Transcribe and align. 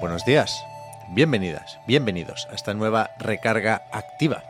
Buenos 0.00 0.24
días, 0.24 0.64
bienvenidas, 1.08 1.80
bienvenidos 1.88 2.46
a 2.52 2.54
esta 2.54 2.72
nueva 2.72 3.10
recarga 3.18 3.82
activa. 3.90 4.44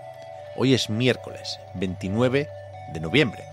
Hoy 0.57 0.75
es 0.75 0.91
miércoles 0.91 1.59
29 1.73 2.51
de 2.93 3.01
noviembre 3.01 3.45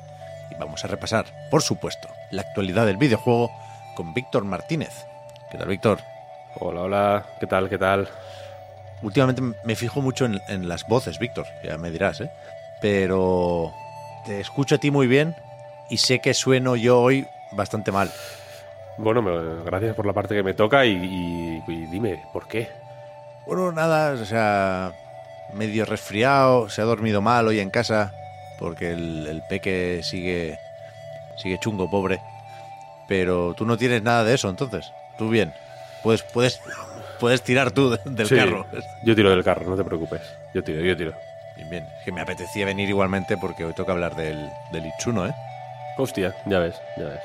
y 0.51 0.55
vamos 0.55 0.83
a 0.83 0.89
repasar, 0.89 1.25
por 1.49 1.61
supuesto, 1.61 2.09
la 2.31 2.41
actualidad 2.41 2.85
del 2.85 2.97
videojuego 2.97 3.49
con 3.95 4.13
Víctor 4.13 4.43
Martínez. 4.43 5.05
¿Qué 5.49 5.57
tal, 5.57 5.69
Víctor? 5.69 5.99
Hola, 6.59 6.81
hola, 6.81 7.25
¿qué 7.39 7.47
tal, 7.47 7.69
qué 7.69 7.77
tal? 7.77 8.09
Últimamente 9.01 9.41
me 9.63 9.75
fijo 9.77 10.01
mucho 10.01 10.25
en, 10.25 10.41
en 10.49 10.67
las 10.67 10.85
voces, 10.89 11.17
Víctor, 11.17 11.47
ya 11.63 11.77
me 11.77 11.91
dirás, 11.91 12.19
¿eh? 12.19 12.29
Pero 12.81 13.73
te 14.25 14.41
escucho 14.41 14.75
a 14.75 14.79
ti 14.79 14.91
muy 14.91 15.07
bien 15.07 15.33
y 15.89 15.95
sé 15.95 16.19
que 16.19 16.33
sueno 16.33 16.75
yo 16.75 16.99
hoy 16.99 17.25
bastante 17.53 17.93
mal. 17.93 18.11
Bueno, 18.97 19.21
me- 19.21 19.63
gracias 19.63 19.95
por 19.95 20.05
la 20.05 20.13
parte 20.13 20.35
que 20.35 20.43
me 20.43 20.53
toca 20.53 20.85
y, 20.85 20.91
y- 20.91 21.63
y 21.71 21.85
dime, 21.87 22.23
¿por 22.31 22.47
qué? 22.47 22.69
Bueno, 23.45 23.71
nada, 23.71 24.13
o 24.13 24.25
sea, 24.25 24.93
medio 25.53 25.85
resfriado, 25.85 26.69
se 26.69 26.81
ha 26.81 26.85
dormido 26.85 27.21
mal 27.21 27.47
hoy 27.47 27.59
en 27.59 27.69
casa, 27.69 28.13
porque 28.57 28.91
el, 28.91 29.27
el 29.27 29.41
peque 29.49 30.01
sigue, 30.03 30.57
sigue 31.37 31.59
chungo, 31.59 31.89
pobre. 31.89 32.21
Pero 33.07 33.53
tú 33.53 33.65
no 33.65 33.77
tienes 33.77 34.01
nada 34.01 34.23
de 34.23 34.33
eso, 34.33 34.49
entonces. 34.49 34.91
Tú 35.17 35.29
bien. 35.29 35.53
Puedes, 36.01 36.23
puedes, 36.23 36.59
puedes 37.19 37.41
tirar 37.43 37.71
tú 37.71 37.91
de- 37.91 37.99
del 38.05 38.27
Sí, 38.27 38.35
carro. 38.35 38.65
Yo 39.03 39.15
tiro 39.15 39.29
del 39.29 39.43
carro, 39.43 39.69
no 39.69 39.75
te 39.75 39.83
preocupes. 39.83 40.21
Yo 40.53 40.63
tiro, 40.63 40.81
yo 40.81 40.95
tiro. 40.97 41.13
Bien, 41.57 41.69
bien. 41.69 41.85
Que 42.03 42.11
me 42.11 42.21
apetecía 42.21 42.65
venir 42.65 42.89
igualmente 42.89 43.37
porque 43.37 43.65
hoy 43.65 43.73
toca 43.73 43.91
hablar 43.91 44.15
del, 44.15 44.49
del 44.71 44.85
Itsuno, 44.87 45.27
¿eh? 45.27 45.33
Hostia, 45.97 46.33
ya 46.45 46.59
ves, 46.59 46.75
ya 46.97 47.05
ves. 47.05 47.19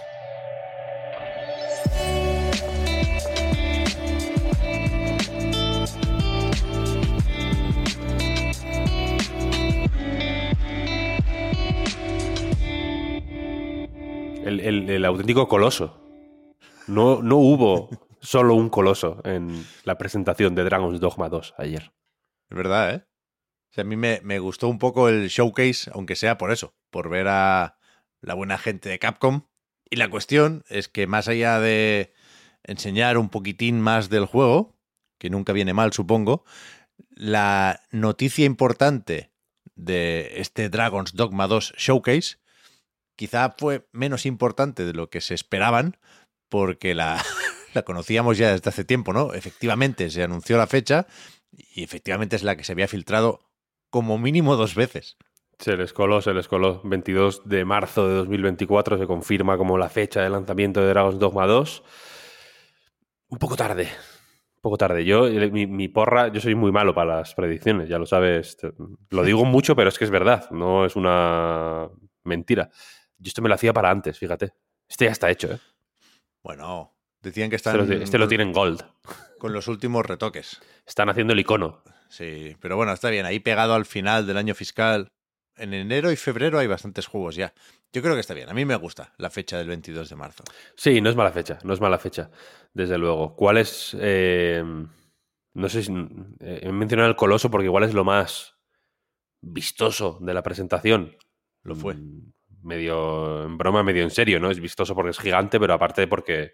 El, 14.44 15.04
auténtico 15.04 15.48
coloso. 15.48 16.00
No, 16.86 17.22
no 17.22 17.36
hubo 17.36 17.90
solo 18.20 18.54
un 18.54 18.70
coloso 18.70 19.20
en 19.24 19.66
la 19.84 19.98
presentación 19.98 20.54
de 20.54 20.64
Dragon's 20.64 20.98
Dogma 20.98 21.28
2 21.28 21.54
ayer. 21.58 21.92
Es 22.48 22.56
verdad, 22.56 22.94
¿eh? 22.94 23.04
A 23.80 23.84
mí 23.84 23.96
me, 23.96 24.20
me 24.24 24.38
gustó 24.38 24.68
un 24.68 24.78
poco 24.78 25.08
el 25.08 25.28
showcase, 25.28 25.90
aunque 25.94 26.16
sea 26.16 26.36
por 26.38 26.50
eso, 26.50 26.74
por 26.90 27.08
ver 27.08 27.28
a 27.28 27.78
la 28.20 28.34
buena 28.34 28.58
gente 28.58 28.88
de 28.88 28.98
Capcom. 28.98 29.42
Y 29.88 29.96
la 29.96 30.10
cuestión 30.10 30.64
es 30.68 30.88
que 30.88 31.06
más 31.06 31.28
allá 31.28 31.60
de 31.60 32.12
enseñar 32.64 33.18
un 33.18 33.28
poquitín 33.28 33.80
más 33.80 34.08
del 34.08 34.26
juego, 34.26 34.76
que 35.18 35.30
nunca 35.30 35.52
viene 35.52 35.74
mal, 35.74 35.92
supongo, 35.92 36.44
la 37.10 37.80
noticia 37.90 38.44
importante 38.44 39.32
de 39.74 40.40
este 40.40 40.68
Dragon's 40.68 41.14
Dogma 41.14 41.46
2 41.46 41.74
Showcase 41.76 42.39
quizá 43.20 43.54
fue 43.58 43.86
menos 43.92 44.24
importante 44.24 44.86
de 44.86 44.94
lo 44.94 45.10
que 45.10 45.20
se 45.20 45.34
esperaban, 45.34 45.98
porque 46.48 46.94
la, 46.94 47.22
conocíamos 47.84 48.38
ya 48.38 48.50
desde 48.50 48.70
hace 48.70 48.82
tiempo, 48.82 49.12
¿no? 49.12 49.34
Efectivamente, 49.34 50.08
se 50.08 50.22
anunció 50.22 50.56
la 50.56 50.66
fecha 50.66 51.06
y 51.52 51.82
efectivamente 51.82 52.36
es 52.36 52.44
la 52.44 52.56
que 52.56 52.64
se 52.64 52.72
había 52.72 52.88
filtrado 52.88 53.40
como 53.90 54.16
mínimo 54.16 54.56
dos 54.56 54.74
veces. 54.74 55.18
Se 55.58 55.76
les 55.76 55.92
coló, 55.92 56.22
se 56.22 56.32
les 56.32 56.48
coló. 56.48 56.80
22 56.82 57.42
de 57.46 57.66
marzo 57.66 58.08
de 58.08 58.14
2024 58.14 58.96
se 58.96 59.06
confirma 59.06 59.58
como 59.58 59.76
la 59.76 59.90
fecha 59.90 60.22
de 60.22 60.30
lanzamiento 60.30 60.80
de 60.80 60.88
Dragon's 60.88 61.18
Dogma 61.18 61.46
2. 61.46 61.82
Un 63.28 63.38
poco 63.38 63.54
tarde. 63.54 63.82
Un 63.82 64.62
poco 64.62 64.78
tarde. 64.78 65.04
Yo, 65.04 65.26
eh, 65.26 65.50
mi, 65.50 65.88
porra, 65.88 66.28
yo 66.28 66.40
soy 66.40 66.54
muy 66.54 66.72
malo 66.72 66.94
para 66.94 67.16
las 67.16 67.34
predicciones, 67.34 67.90
ya 67.90 67.98
lo 67.98 68.06
sabes. 68.06 68.56
Lo 69.10 69.24
digo 69.24 69.44
mucho, 69.44 69.76
pero 69.76 69.90
es 69.90 69.98
que 69.98 70.06
es 70.06 70.10
verdad. 70.10 70.50
No 70.50 70.86
es 70.86 70.96
una 70.96 71.90
mentira. 72.24 72.70
Yo 73.20 73.28
esto 73.28 73.42
me 73.42 73.48
lo 73.48 73.54
hacía 73.54 73.72
para 73.72 73.90
antes, 73.90 74.18
fíjate. 74.18 74.52
Este 74.88 75.04
ya 75.04 75.10
está 75.12 75.30
hecho, 75.30 75.52
¿eh? 75.52 75.60
Bueno, 76.42 76.94
decían 77.20 77.50
que 77.50 77.56
Este 77.56 77.70
están 77.70 77.86
lo, 77.88 77.94
este 77.94 78.18
lo 78.18 78.26
tienen 78.28 78.52
gold. 78.52 78.82
con 79.38 79.52
los 79.52 79.68
últimos 79.68 80.04
retoques. 80.06 80.60
Están 80.86 81.08
haciendo 81.10 81.32
el 81.34 81.40
icono. 81.40 81.82
Sí, 82.08 82.56
pero 82.60 82.76
bueno, 82.76 82.92
está 82.92 83.10
bien. 83.10 83.26
Ahí 83.26 83.38
pegado 83.40 83.74
al 83.74 83.86
final 83.86 84.26
del 84.26 84.36
año 84.36 84.54
fiscal. 84.54 85.12
En 85.56 85.74
enero 85.74 86.10
y 86.10 86.16
febrero 86.16 86.58
hay 86.58 86.66
bastantes 86.66 87.06
juegos 87.06 87.36
ya. 87.36 87.52
Yo 87.92 88.00
creo 88.02 88.14
que 88.14 88.20
está 88.20 88.34
bien. 88.34 88.48
A 88.48 88.54
mí 88.54 88.64
me 88.64 88.74
gusta 88.76 89.12
la 89.18 89.30
fecha 89.30 89.58
del 89.58 89.68
22 89.68 90.08
de 90.08 90.16
marzo. 90.16 90.42
Sí, 90.76 91.00
no 91.00 91.10
es 91.10 91.16
mala 91.16 91.32
fecha, 91.32 91.58
no 91.62 91.74
es 91.74 91.80
mala 91.80 91.98
fecha, 91.98 92.30
desde 92.72 92.96
luego. 92.98 93.36
¿Cuál 93.36 93.58
es? 93.58 93.94
eh, 94.00 94.64
no 95.52 95.68
sé 95.68 95.82
si 95.82 95.92
eh, 96.40 96.60
he 96.62 96.72
mencionado 96.72 97.08
el 97.10 97.16
coloso 97.16 97.50
porque 97.50 97.66
igual 97.66 97.82
es 97.84 97.92
lo 97.92 98.04
más 98.04 98.54
vistoso 99.42 100.18
de 100.20 100.34
la 100.34 100.42
presentación. 100.42 101.16
Lo 101.62 101.74
fue. 101.74 101.94
Mm, 101.94 102.32
Medio 102.62 103.44
en 103.44 103.58
broma, 103.58 103.82
medio 103.82 104.02
en 104.02 104.10
serio, 104.10 104.40
¿no? 104.40 104.50
Es 104.50 104.60
vistoso 104.60 104.94
porque 104.94 105.10
es 105.10 105.18
gigante, 105.18 105.58
pero 105.58 105.74
aparte 105.74 106.06
porque 106.06 106.52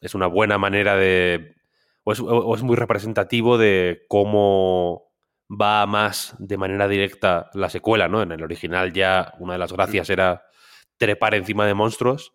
es 0.00 0.14
una 0.14 0.26
buena 0.26 0.58
manera 0.58 0.96
de. 0.96 1.56
O 2.04 2.12
es, 2.12 2.20
o 2.20 2.54
es 2.54 2.62
muy 2.62 2.76
representativo 2.76 3.58
de 3.58 4.04
cómo 4.08 5.08
va 5.48 5.86
más 5.86 6.34
de 6.38 6.56
manera 6.56 6.88
directa 6.88 7.50
la 7.54 7.70
secuela, 7.70 8.08
¿no? 8.08 8.22
En 8.22 8.32
el 8.32 8.42
original 8.42 8.92
ya 8.92 9.34
una 9.38 9.54
de 9.54 9.58
las 9.58 9.72
gracias 9.72 10.10
era 10.10 10.44
trepar 10.98 11.34
encima 11.34 11.66
de 11.66 11.74
monstruos. 11.74 12.34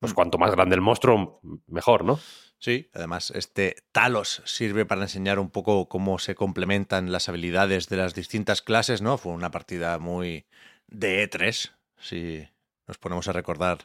Pues 0.00 0.12
cuanto 0.12 0.38
más 0.38 0.50
grande 0.50 0.74
el 0.74 0.82
monstruo, 0.82 1.40
mejor, 1.66 2.04
¿no? 2.04 2.18
Sí, 2.58 2.90
además 2.94 3.30
este 3.30 3.76
Talos 3.92 4.42
sirve 4.44 4.86
para 4.86 5.02
enseñar 5.02 5.38
un 5.38 5.50
poco 5.50 5.88
cómo 5.88 6.18
se 6.18 6.34
complementan 6.34 7.12
las 7.12 7.28
habilidades 7.28 7.88
de 7.88 7.96
las 7.96 8.14
distintas 8.14 8.62
clases, 8.62 9.02
¿no? 9.02 9.18
Fue 9.18 9.32
una 9.32 9.50
partida 9.50 9.98
muy 9.98 10.46
de 10.88 11.28
E3, 11.28 11.72
si 12.04 12.46
nos 12.86 12.98
ponemos 12.98 13.28
a 13.28 13.32
recordar 13.32 13.78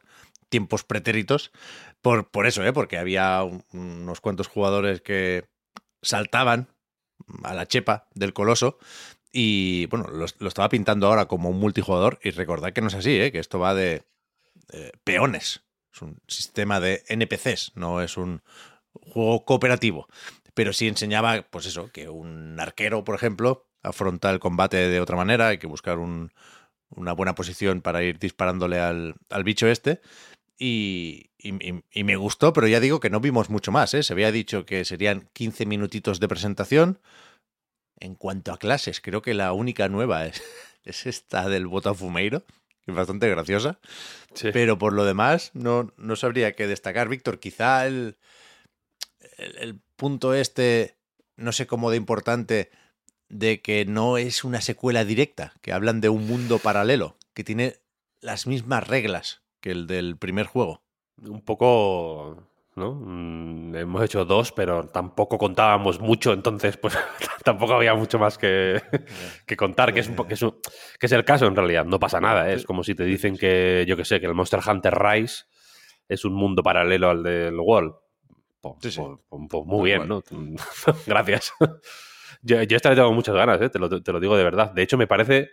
tiempos 0.49 0.83
pretéritos. 0.83 1.51
Por, 2.01 2.29
por 2.29 2.47
eso, 2.47 2.63
¿eh? 2.65 2.73
Porque 2.73 2.97
había 2.97 3.43
un- 3.43 3.63
unos 3.73 4.21
cuantos 4.21 4.47
jugadores 4.47 5.01
que 5.01 5.45
saltaban 6.01 6.69
a 7.43 7.53
la 7.53 7.67
chepa 7.67 8.07
del 8.15 8.33
coloso 8.33 8.77
y, 9.31 9.85
bueno, 9.87 10.07
lo, 10.09 10.25
lo 10.39 10.47
estaba 10.47 10.69
pintando 10.69 11.07
ahora 11.07 11.25
como 11.27 11.49
un 11.49 11.59
multijugador 11.59 12.19
y 12.23 12.31
recordad 12.31 12.73
que 12.73 12.81
no 12.81 12.87
es 12.87 12.95
así, 12.95 13.19
¿eh? 13.19 13.31
Que 13.31 13.39
esto 13.39 13.59
va 13.59 13.73
de 13.75 14.03
peones. 15.03 15.63
Es 15.93 16.01
un 16.01 16.19
sistema 16.27 16.79
de 16.79 17.03
NPCs, 17.07 17.71
no 17.75 18.01
es 18.01 18.17
un 18.17 18.41
juego 18.93 19.43
cooperativo. 19.45 20.07
Pero 20.53 20.73
sí 20.73 20.87
enseñaba, 20.87 21.43
pues 21.49 21.65
eso, 21.65 21.91
que 21.91 22.09
un 22.09 22.59
arquero, 22.59 23.03
por 23.03 23.15
ejemplo, 23.15 23.67
afronta 23.81 24.29
el 24.29 24.39
combate 24.39 24.77
de 24.89 24.99
otra 25.01 25.15
manera, 25.15 25.47
hay 25.49 25.57
que 25.57 25.67
buscar 25.67 25.97
un- 25.99 26.31
una 26.89 27.13
buena 27.13 27.35
posición 27.35 27.81
para 27.81 28.03
ir 28.03 28.19
disparándole 28.19 28.79
al, 28.79 29.15
al 29.29 29.43
bicho 29.43 29.67
este. 29.67 30.01
Y, 30.57 31.29
y- 31.37 32.03
me 32.03 32.15
gustó, 32.17 32.51
pero 32.51 32.67
ya 32.67 32.79
digo 32.81 32.99
que 32.99 33.09
no 33.09 33.19
vimos 33.21 33.49
mucho 33.49 33.71
más. 33.71 33.93
¿eh? 33.93 34.03
Se 34.03 34.11
había 34.13 34.31
dicho 34.31 34.65
que 34.65 34.83
serían 34.83 35.29
15 35.33 35.65
minutitos 35.65 36.19
de 36.19 36.27
presentación. 36.27 36.99
En 38.01 38.15
cuanto 38.15 38.51
a 38.53 38.57
clases, 38.57 39.01
creo 39.01 39.21
que 39.21 39.33
la 39.33 39.53
única 39.53 39.87
nueva 39.89 40.25
es, 40.25 40.41
es 40.83 41.05
esta 41.05 41.47
del 41.49 41.67
Botafumeiro, 41.67 42.45
que 42.85 42.91
es 42.91 42.95
bastante 42.95 43.29
graciosa. 43.29 43.79
Sí. 44.33 44.49
Pero 44.53 44.77
por 44.77 44.93
lo 44.93 45.05
demás, 45.05 45.51
no, 45.53 45.93
no 45.97 46.15
sabría 46.15 46.53
qué 46.53 46.67
destacar, 46.67 47.07
Víctor. 47.09 47.39
Quizá 47.39 47.85
el, 47.87 48.17
el, 49.37 49.57
el 49.57 49.79
punto 49.95 50.33
este, 50.33 50.95
no 51.35 51.51
sé 51.51 51.67
cómo 51.67 51.91
de 51.91 51.97
importante, 51.97 52.71
de 53.29 53.61
que 53.61 53.85
no 53.85 54.17
es 54.17 54.43
una 54.43 54.61
secuela 54.61 55.05
directa, 55.05 55.53
que 55.61 55.71
hablan 55.71 56.01
de 56.01 56.09
un 56.09 56.27
mundo 56.27 56.59
paralelo, 56.59 57.15
que 57.33 57.43
tiene 57.43 57.75
las 58.21 58.47
mismas 58.47 58.87
reglas 58.87 59.41
que 59.61 59.71
el 59.71 59.87
del 59.87 60.17
primer 60.17 60.45
juego. 60.45 60.81
Un 61.21 61.41
poco. 61.41 62.47
¿no? 62.75 62.95
Mm, 62.95 63.75
hemos 63.75 64.03
hecho 64.03 64.25
dos, 64.25 64.51
pero 64.51 64.87
tampoco 64.87 65.37
contábamos 65.37 65.99
mucho, 65.99 66.31
entonces 66.31 66.77
pues 66.77 66.97
tampoco 67.43 67.73
había 67.73 67.93
mucho 67.93 68.17
más 68.19 68.37
que, 68.37 68.81
que 69.45 69.57
contar, 69.57 69.93
que 69.93 69.99
es, 69.99 70.09
que, 70.09 70.33
es 70.33 70.45
que 70.97 71.05
es, 71.05 71.11
el 71.11 71.25
caso 71.25 71.45
en 71.45 71.55
realidad. 71.55 71.85
No 71.85 71.99
pasa 71.99 72.19
nada, 72.19 72.49
¿eh? 72.49 72.55
es 72.55 72.65
como 72.65 72.83
si 72.83 72.95
te 72.95 73.03
dicen 73.03 73.37
que, 73.37 73.85
yo 73.87 73.97
que 73.97 74.05
sé, 74.05 74.19
que 74.19 74.27
el 74.27 74.33
Monster 74.33 74.61
Hunter 74.65 74.93
Rise 74.97 75.43
es 76.07 76.25
un 76.25 76.33
mundo 76.33 76.63
paralelo 76.63 77.09
al 77.09 77.21
del 77.23 77.59
World. 77.59 77.93
Pues, 78.61 78.75
pues, 78.81 78.97
pues, 79.29 79.41
pues 79.49 79.65
muy 79.65 79.91
bien, 79.91 80.07
¿no? 80.07 80.21
Gracias. 81.05 81.53
Yo, 82.41 82.61
yo 82.63 82.77
esta 82.77 82.89
vez 82.89 82.97
tengo 82.97 83.13
muchas 83.13 83.35
ganas, 83.35 83.61
¿eh? 83.61 83.69
te, 83.69 83.79
lo, 83.79 83.89
te, 84.01 84.11
lo, 84.11 84.19
digo 84.19 84.37
de 84.37 84.43
verdad. 84.43 84.71
De 84.71 84.81
hecho, 84.81 84.97
me 84.97 85.07
parece... 85.07 85.51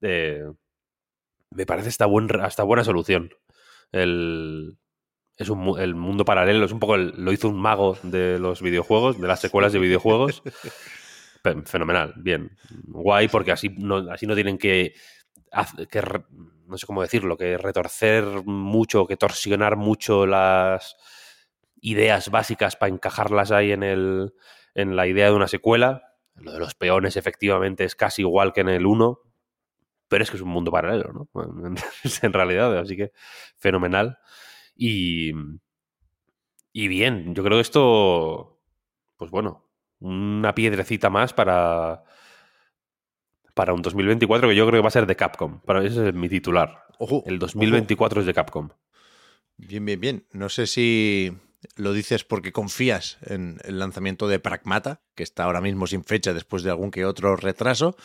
Eh, 0.00 0.44
me 1.50 1.66
parece 1.66 1.88
esta, 1.88 2.06
buen, 2.06 2.28
esta 2.44 2.62
buena 2.62 2.84
solución. 2.84 3.30
El, 3.90 4.78
es 5.38 5.48
un, 5.48 5.78
el 5.78 5.94
mundo 5.94 6.24
paralelo, 6.24 6.64
es 6.64 6.72
un 6.72 6.80
poco 6.80 6.96
lo 6.96 7.32
hizo 7.32 7.48
un 7.48 7.60
mago 7.60 7.96
de 8.02 8.38
los 8.38 8.60
videojuegos, 8.60 9.20
de 9.20 9.28
las 9.28 9.40
secuelas 9.40 9.72
de 9.72 9.78
videojuegos. 9.78 10.42
Fenomenal, 11.64 12.12
bien. 12.16 12.56
Guay, 12.88 13.28
porque 13.28 13.52
así 13.52 13.70
no, 13.70 14.10
así 14.10 14.26
no 14.26 14.34
tienen 14.34 14.58
que, 14.58 14.94
que, 15.90 16.02
no 16.66 16.76
sé 16.76 16.86
cómo 16.86 17.02
decirlo, 17.02 17.36
que 17.36 17.56
retorcer 17.56 18.24
mucho, 18.44 19.06
que 19.06 19.16
torsionar 19.16 19.76
mucho 19.76 20.26
las 20.26 20.96
ideas 21.80 22.30
básicas 22.30 22.74
para 22.74 22.92
encajarlas 22.92 23.52
ahí 23.52 23.70
en, 23.70 23.84
el, 23.84 24.34
en 24.74 24.96
la 24.96 25.06
idea 25.06 25.26
de 25.26 25.36
una 25.36 25.48
secuela. 25.48 26.07
Lo 26.40 26.52
de 26.52 26.58
los 26.58 26.74
peones 26.74 27.16
efectivamente 27.16 27.84
es 27.84 27.94
casi 27.94 28.22
igual 28.22 28.52
que 28.52 28.60
en 28.60 28.68
el 28.68 28.86
1, 28.86 29.20
pero 30.08 30.24
es 30.24 30.30
que 30.30 30.36
es 30.36 30.42
un 30.42 30.50
mundo 30.50 30.70
paralelo, 30.70 31.12
¿no? 31.12 31.28
en 32.22 32.32
realidad, 32.32 32.76
así 32.78 32.96
que 32.96 33.12
fenomenal. 33.56 34.18
Y, 34.74 35.32
y 36.72 36.88
bien, 36.88 37.34
yo 37.34 37.42
creo 37.42 37.58
que 37.58 37.62
esto, 37.62 38.60
pues 39.16 39.30
bueno, 39.30 39.68
una 40.00 40.54
piedrecita 40.54 41.10
más 41.10 41.32
para, 41.32 42.04
para 43.54 43.72
un 43.72 43.82
2024 43.82 44.48
que 44.48 44.56
yo 44.56 44.66
creo 44.66 44.78
que 44.78 44.82
va 44.82 44.88
a 44.88 44.92
ser 44.92 45.06
de 45.06 45.16
Capcom. 45.16 45.60
Para 45.60 45.84
ese 45.84 46.08
es 46.08 46.14
mi 46.14 46.28
titular. 46.28 46.84
Ojo, 46.98 47.22
el 47.26 47.38
2024 47.38 48.20
es 48.20 48.26
de 48.26 48.34
Capcom. 48.34 48.70
Bien, 49.56 49.84
bien, 49.84 50.00
bien. 50.00 50.26
No 50.32 50.48
sé 50.48 50.68
si 50.68 51.36
lo 51.76 51.92
dices 51.92 52.24
porque 52.24 52.52
confías 52.52 53.18
en 53.22 53.58
el 53.64 53.78
lanzamiento 53.78 54.28
de 54.28 54.38
Pragmata, 54.38 55.00
que 55.14 55.22
está 55.22 55.44
ahora 55.44 55.60
mismo 55.60 55.86
sin 55.86 56.04
fecha 56.04 56.32
después 56.32 56.62
de 56.62 56.70
algún 56.70 56.90
que 56.90 57.04
otro 57.04 57.36
retraso, 57.36 57.96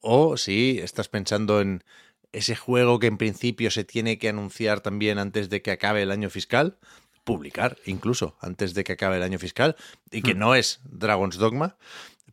o 0.00 0.36
si 0.36 0.78
estás 0.78 1.08
pensando 1.08 1.60
en 1.60 1.84
ese 2.32 2.56
juego 2.56 2.98
que 2.98 3.06
en 3.06 3.18
principio 3.18 3.70
se 3.70 3.84
tiene 3.84 4.18
que 4.18 4.28
anunciar 4.28 4.80
también 4.80 5.18
antes 5.18 5.50
de 5.50 5.62
que 5.62 5.70
acabe 5.70 6.02
el 6.02 6.10
año 6.10 6.30
fiscal, 6.30 6.78
publicar 7.24 7.76
incluso 7.86 8.36
antes 8.40 8.74
de 8.74 8.84
que 8.84 8.92
acabe 8.92 9.16
el 9.16 9.22
año 9.22 9.38
fiscal, 9.38 9.76
y 10.10 10.22
que 10.22 10.34
hmm. 10.34 10.38
no 10.38 10.54
es 10.54 10.80
Dragon's 10.84 11.36
Dogma, 11.36 11.76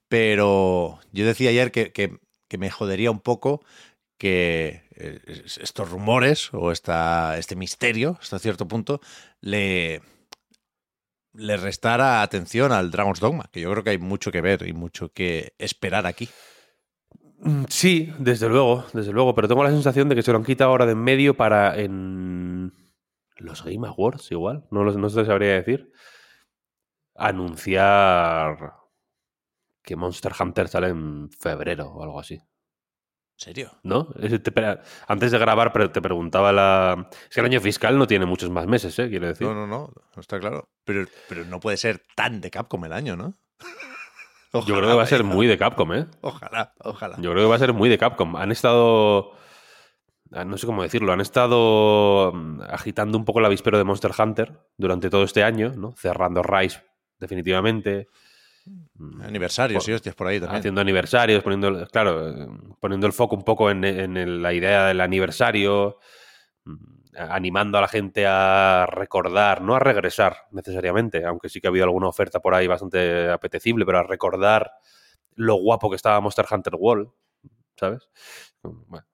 pero 0.07 1.00
yo 1.12 1.25
decía 1.25 1.50
ayer 1.50 1.71
que, 1.71 1.92
que, 1.92 2.57
me 2.57 2.71
jodería 2.71 3.12
un 3.12 3.19
poco 3.19 3.63
que 4.18 4.83
eh, 4.95 5.44
estos 5.62 5.89
rumores 5.89 6.50
o 6.54 6.71
esta, 6.71 7.38
este 7.38 7.56
misterio, 7.56 8.18
hasta 8.19 8.39
cierto 8.39 8.68
punto, 8.68 9.01
le, 9.39 10.01
le 11.33 11.57
restara 11.57 12.21
atención 12.21 12.71
al 12.71 12.91
Dragon's 12.91 13.19
Dogma, 13.19 13.49
que 13.51 13.61
yo 13.61 13.71
creo 13.71 13.83
que 13.83 13.91
hay 13.91 13.97
mucho 13.97 14.31
que 14.31 14.41
ver 14.41 14.67
y 14.67 14.73
mucho 14.73 15.09
que 15.09 15.53
esperar 15.57 16.05
aquí. 16.05 16.29
Mm, 17.41 17.65
sí, 17.69 18.13
desde 18.19 18.49
luego, 18.49 18.85
desde 18.93 19.13
luego, 19.13 19.33
pero 19.35 19.47
tengo 19.47 19.63
la 19.63 19.71
sensación 19.71 20.09
de 20.09 20.15
que 20.15 20.23
se 20.23 20.31
lo 20.31 20.37
han 20.37 20.43
quitado 20.43 20.71
ahora 20.71 20.85
de 20.85 20.93
en 20.93 21.03
medio 21.03 21.35
para 21.35 21.77
en 21.77 22.73
los 23.37 23.63
Game 23.63 23.87
Awards 23.87 24.31
igual, 24.31 24.65
no, 24.71 24.83
no 24.83 25.09
se 25.09 25.25
sabría 25.25 25.53
decir, 25.53 25.91
anunciar 27.15 28.73
que 29.81 29.95
Monster 29.95 30.33
Hunter 30.39 30.67
sale 30.67 30.89
en 30.89 31.29
febrero 31.31 31.87
o 31.87 32.03
algo 32.03 32.19
así. 32.19 32.41
¿En 33.39 33.44
serio? 33.45 33.71
¿No? 33.83 34.09
Antes 35.07 35.31
de 35.31 35.39
grabar 35.39 35.71
te 35.94 36.01
preguntaba 36.01 36.51
la... 36.51 37.07
Es 37.30 37.36
que 37.36 37.39
el 37.39 37.45
año 37.45 37.62
fiscal 37.62 37.97
no 37.97 38.06
tiene 38.06 38.25
muchos 38.25 38.50
más 38.50 38.68
meses, 38.68 39.00
¿eh? 39.00 39.07
Quiero 39.07 39.27
decir. 39.27 39.47
No, 39.47 39.53
no, 39.53 39.65
no, 39.65 39.94
no 40.13 40.19
está 40.19 40.41
claro. 40.41 40.68
Pero, 40.83 41.06
pero 41.30 41.45
no 41.45 41.62
puede 41.62 41.77
ser 41.77 42.03
tan 42.18 42.41
de 42.41 42.51
Capcom 42.51 42.83
el 42.83 42.91
año, 42.91 43.15
¿no? 43.15 43.33
Yo 44.53 44.75
creo 44.75 44.89
que 44.89 44.95
va 44.95 45.03
a 45.03 45.07
ser 45.07 45.24
muy 45.24 45.47
de 45.47 45.57
Capcom, 45.57 45.94
¿eh? 45.94 46.07
Ojalá, 46.19 46.74
ojalá. 46.80 47.15
Yo 47.21 47.31
creo 47.31 47.44
que 47.45 47.50
va 47.50 47.56
a 47.56 47.59
ser 47.59 47.71
muy 47.71 47.88
de 47.88 47.97
Capcom. 47.97 48.36
Han 48.36 48.51
estado. 48.51 49.31
Ah, 50.33 50.44
no 50.44 50.57
sé 50.57 50.65
cómo 50.65 50.83
decirlo. 50.83 51.13
Han 51.13 51.21
estado 51.21 52.33
mm, 52.33 52.63
agitando 52.63 53.18
un 53.18 53.24
poco 53.24 53.39
el 53.39 53.45
avispero 53.45 53.77
de 53.77 53.85
Monster 53.85 54.12
Hunter 54.18 54.59
durante 54.75 55.09
todo 55.09 55.24
este 55.24 55.44
año, 55.44 55.71
¿no? 55.77 55.94
Cerrando 55.95 56.44
Rise, 56.44 56.83
definitivamente. 57.19 58.09
Mm, 58.95 59.21
aniversarios, 59.21 59.83
sí, 59.83 59.92
hostias, 59.92 60.16
por 60.16 60.27
ahí 60.27 60.39
también. 60.39 60.60
Haciendo 60.60 60.81
aniversarios, 60.81 61.44
poniendo, 61.44 61.88
claro, 61.88 62.57
poniendo 62.80 63.07
el 63.07 63.13
foco 63.13 63.36
un 63.36 63.44
poco 63.44 63.69
en, 63.71 63.83
en 63.83 64.42
la 64.42 64.54
idea 64.54 64.88
del 64.88 65.01
aniversario 65.01 66.00
mm, 66.66 67.00
animando 67.18 67.77
a 67.77 67.81
la 67.81 67.88
gente 67.88 68.25
a 68.27 68.86
recordar, 68.88 69.62
no 69.62 69.75
a 69.75 69.80
regresar 69.80 70.48
necesariamente, 70.51 71.25
aunque 71.25 71.50
sí 71.50 71.60
que 71.60 71.68
ha 71.68 71.69
habido 71.69 71.86
alguna 71.86 72.07
oferta 72.07 72.39
por 72.39 72.54
ahí 72.54 72.68
bastante 72.68 73.30
apetecible, 73.30 73.86
pero 73.86 74.00
a 74.00 74.04
recordar 74.04 74.74
lo 75.36 75.56
guapo 75.56 75.89
que 75.89 75.95
estaba 75.95 76.19
Monster 76.21 76.45
Hunter 76.50 76.75
World, 76.75 77.10
¿sabes? 77.77 78.10
Bueno, 78.62 79.06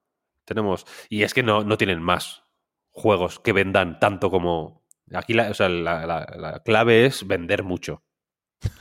tenemos... 0.44 0.86
Y 1.10 1.24
es 1.24 1.34
que 1.34 1.44
no, 1.44 1.64
no 1.64 1.78
tienen 1.78 2.02
más 2.02 2.44
juegos 2.92 3.40
que 3.40 3.54
vendan 3.54 4.00
tanto 4.00 4.30
como... 4.30 4.84
Aquí 5.14 5.34
la, 5.34 5.52
o 5.52 5.54
sea, 5.54 5.70
la, 5.70 6.62
clave 6.66 7.06
es 7.06 7.28
vender 7.28 7.64
mucho 7.64 8.04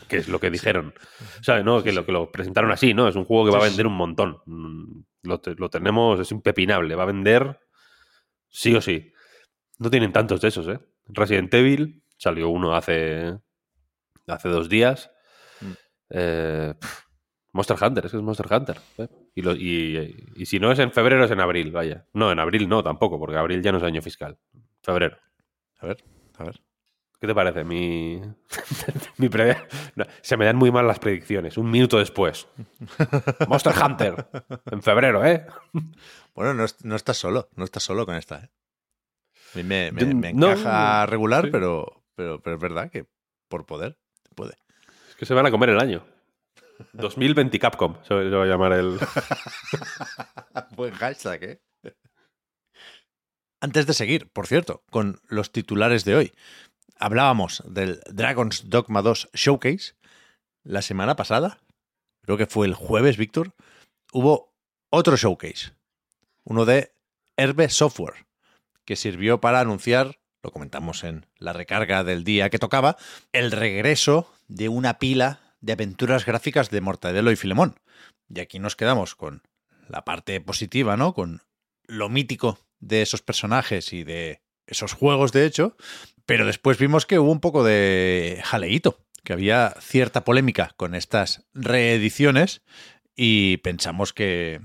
que 0.09 0.17
es 0.17 0.29
lo 0.29 0.41
que 0.41 0.50
dijeron. 0.50 0.94
¿Sabes? 1.43 1.65
¿no? 1.65 1.82
Que 1.82 1.93
lo 1.93 2.06
que 2.06 2.12
lo 2.12 2.31
presentaron 2.31 2.71
así, 2.71 2.94
¿no? 2.94 3.09
Es 3.09 3.17
un 3.17 3.25
juego 3.25 3.47
que 3.47 3.56
va 3.56 3.65
a 3.65 3.69
vender 3.69 3.87
un 3.87 3.97
montón. 3.97 4.38
Mm, 4.47 5.00
lo, 5.23 5.41
lo, 5.56 5.71
tenemos, 5.71 6.21
es 6.21 6.31
impepinable. 6.31 6.94
Va 6.94 7.05
a 7.05 7.06
vender 7.06 7.59
Sí 8.55 8.73
o 8.76 8.81
sí. 8.81 9.12
No 9.81 9.91
tienen 9.91 10.12
tantos 10.12 10.41
de 10.41 10.47
esos, 10.47 10.69
¿eh? 10.69 10.79
Resident 11.09 11.53
Evil 11.53 12.05
salió 12.17 12.50
uno 12.50 12.76
hace, 12.76 13.37
hace 14.29 14.49
dos 14.49 14.69
días. 14.69 15.11
Mm. 15.61 15.73
Eh, 16.11 16.75
Monster 17.53 17.76
Hunter, 17.82 18.06
es 18.06 18.12
que 18.12 18.19
es 18.19 18.23
Monster 18.23 18.47
Hunter. 18.49 18.81
¿eh? 18.99 19.09
Y, 19.35 20.41
y, 20.41 20.47
si 20.47 20.61
no 20.61 20.71
es 20.71 20.79
en 20.79 20.93
febrero, 20.93 21.25
es 21.25 21.32
en 21.32 21.41
abril, 21.41 21.73
vaya. 21.73 22.06
No, 22.12 22.31
en 22.31 22.38
abril 22.38 22.69
no, 22.69 22.85
tampoco, 22.85 23.19
porque 23.19 23.37
abril 23.37 23.61
ya 23.61 23.73
no 23.73 23.79
es 23.79 23.85
año 23.85 24.00
fiscal. 24.00 24.38
Febrero. 24.85 25.19
A 25.81 25.87
ver, 25.87 26.05
a 26.38 26.44
ver. 26.44 26.61
¿Qué 27.25 27.29
te 27.29 27.35
parece? 27.35 27.65
Mi, 27.65 28.21
mi 29.17 29.31
Se 30.21 30.37
me 30.37 30.44
dan 30.44 30.56
muy 30.56 30.71
mal 30.71 30.87
las 30.87 30.99
predicciones. 30.99 31.56
Un 31.56 31.71
minuto 31.71 31.99
después. 31.99 32.47
Monster 33.49 33.73
Hunter. 33.82 34.26
En 34.71 34.82
febrero, 34.82 35.25
¿eh? 35.25 35.47
Bueno, 36.35 36.53
no, 36.53 36.67
no 36.82 36.97
estás 36.97 37.17
solo. 37.17 37.49
No 37.56 37.65
estás 37.65 37.82
solo 37.82 38.05
con 38.05 38.15
esta, 38.17 38.41
¿eh? 38.41 38.50
A 39.55 39.56
mí 39.56 39.62
me, 39.62 39.91
me, 39.91 40.29
encaja 40.29 41.06
regular, 41.06 41.49
pero, 41.50 42.04
pero, 42.14 42.43
pero 42.43 42.57
es 42.57 42.61
verdad 42.61 42.90
que 42.90 43.07
por 43.49 43.64
poder 43.64 43.97
puede. 44.35 44.59
Es 45.09 45.16
que 45.16 45.25
se 45.25 45.33
van 45.33 45.47
a 45.47 45.50
comer 45.50 45.71
el 45.71 45.81
año. 45.81 46.04
2020 46.93 47.59
Capcom, 47.59 47.97
se 48.07 48.12
va 48.12 48.43
a 48.43 48.47
llamar 48.47 48.75
el. 48.75 48.99
Buen 50.76 50.93
hashtag, 50.93 51.43
¿eh? 51.43 51.61
Antes 53.62 53.87
de 53.87 53.95
seguir, 53.95 54.28
por 54.31 54.47
cierto, 54.47 54.83
con 54.90 55.21
los 55.26 55.52
titulares 55.52 56.04
de 56.04 56.16
hoy 56.16 56.33
hablábamos 56.99 57.62
del 57.67 58.00
Dragon's 58.11 58.69
Dogma 58.69 59.03
2 59.03 59.31
Showcase 59.35 59.95
la 60.62 60.83
semana 60.83 61.14
pasada, 61.14 61.59
creo 62.23 62.38
que 62.38 62.47
fue 62.47 62.67
el 62.67 62.75
jueves, 62.75 63.17
Víctor, 63.17 63.55
hubo 64.12 64.55
otro 64.91 65.17
showcase, 65.17 65.73
uno 66.45 66.64
de 66.64 66.95
Herbe 67.37 67.69
Software, 67.69 68.26
que 68.85 68.97
sirvió 68.97 69.41
para 69.41 69.61
anunciar, 69.61 70.19
lo 70.43 70.50
comentamos 70.50 71.05
en 71.05 71.26
la 71.38 71.53
recarga 71.53 72.05
del 72.05 72.25
día 72.25 72.50
que 72.50 72.59
tocaba, 72.59 72.97
el 73.33 73.50
regreso 73.50 74.33
de 74.49 74.69
una 74.69 74.99
pila 74.99 75.41
de 75.61 75.73
aventuras 75.73 76.26
gráficas 76.26 76.71
de 76.71 76.81
Mortadelo 76.81 77.31
y 77.31 77.37
Filemón. 77.37 77.81
Y 78.29 78.41
aquí 78.41 78.59
nos 78.59 78.76
quedamos 78.76 79.14
con 79.14 79.43
la 79.88 80.05
parte 80.05 80.41
positiva, 80.41 80.97
¿no? 80.97 81.14
Con 81.14 81.43
lo 81.87 82.09
mítico 82.09 82.59
de 82.79 83.03
esos 83.03 83.23
personajes 83.23 83.93
y 83.93 84.05
de 84.05 84.43
esos 84.66 84.92
juegos, 84.92 85.33
de 85.33 85.47
hecho, 85.47 85.76
pero 86.26 86.47
después 86.47 86.78
vimos 86.78 87.06
que 87.06 87.18
hubo 87.18 87.30
un 87.30 87.40
poco 87.40 87.64
de 87.64 88.40
jaleíto, 88.44 88.99
que 89.23 89.33
había 89.33 89.75
cierta 89.80 90.25
polémica 90.25 90.73
con 90.76 90.94
estas 90.94 91.47
reediciones 91.54 92.62
y 93.16 93.59
pensamos 93.59 94.12
que, 94.12 94.61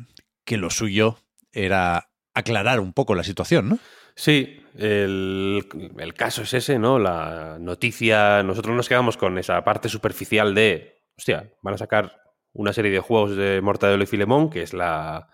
que 0.45 0.57
lo 0.57 0.69
suyo 0.69 1.17
era 1.51 2.11
aclarar 2.33 2.79
un 2.79 2.93
poco 2.93 3.15
la 3.15 3.23
situación, 3.23 3.69
¿no? 3.69 3.79
Sí, 4.15 4.61
el, 4.77 5.65
el, 5.97 6.13
caso 6.13 6.41
es 6.41 6.53
ese, 6.53 6.77
¿no? 6.77 6.99
La 6.99 7.57
noticia, 7.59 8.43
nosotros 8.43 8.75
nos 8.75 8.89
quedamos 8.89 9.15
con 9.15 9.37
esa 9.37 9.63
parte 9.63 9.87
superficial 9.87 10.53
de, 10.53 11.03
hostia, 11.17 11.53
van 11.61 11.75
a 11.75 11.77
sacar 11.77 12.21
una 12.51 12.73
serie 12.73 12.91
de 12.91 12.99
juegos 12.99 13.35
de 13.35 13.61
Mortadelo 13.61 14.03
y 14.03 14.07
Filemón, 14.07 14.49
que 14.49 14.61
es 14.61 14.73
la 14.73 15.29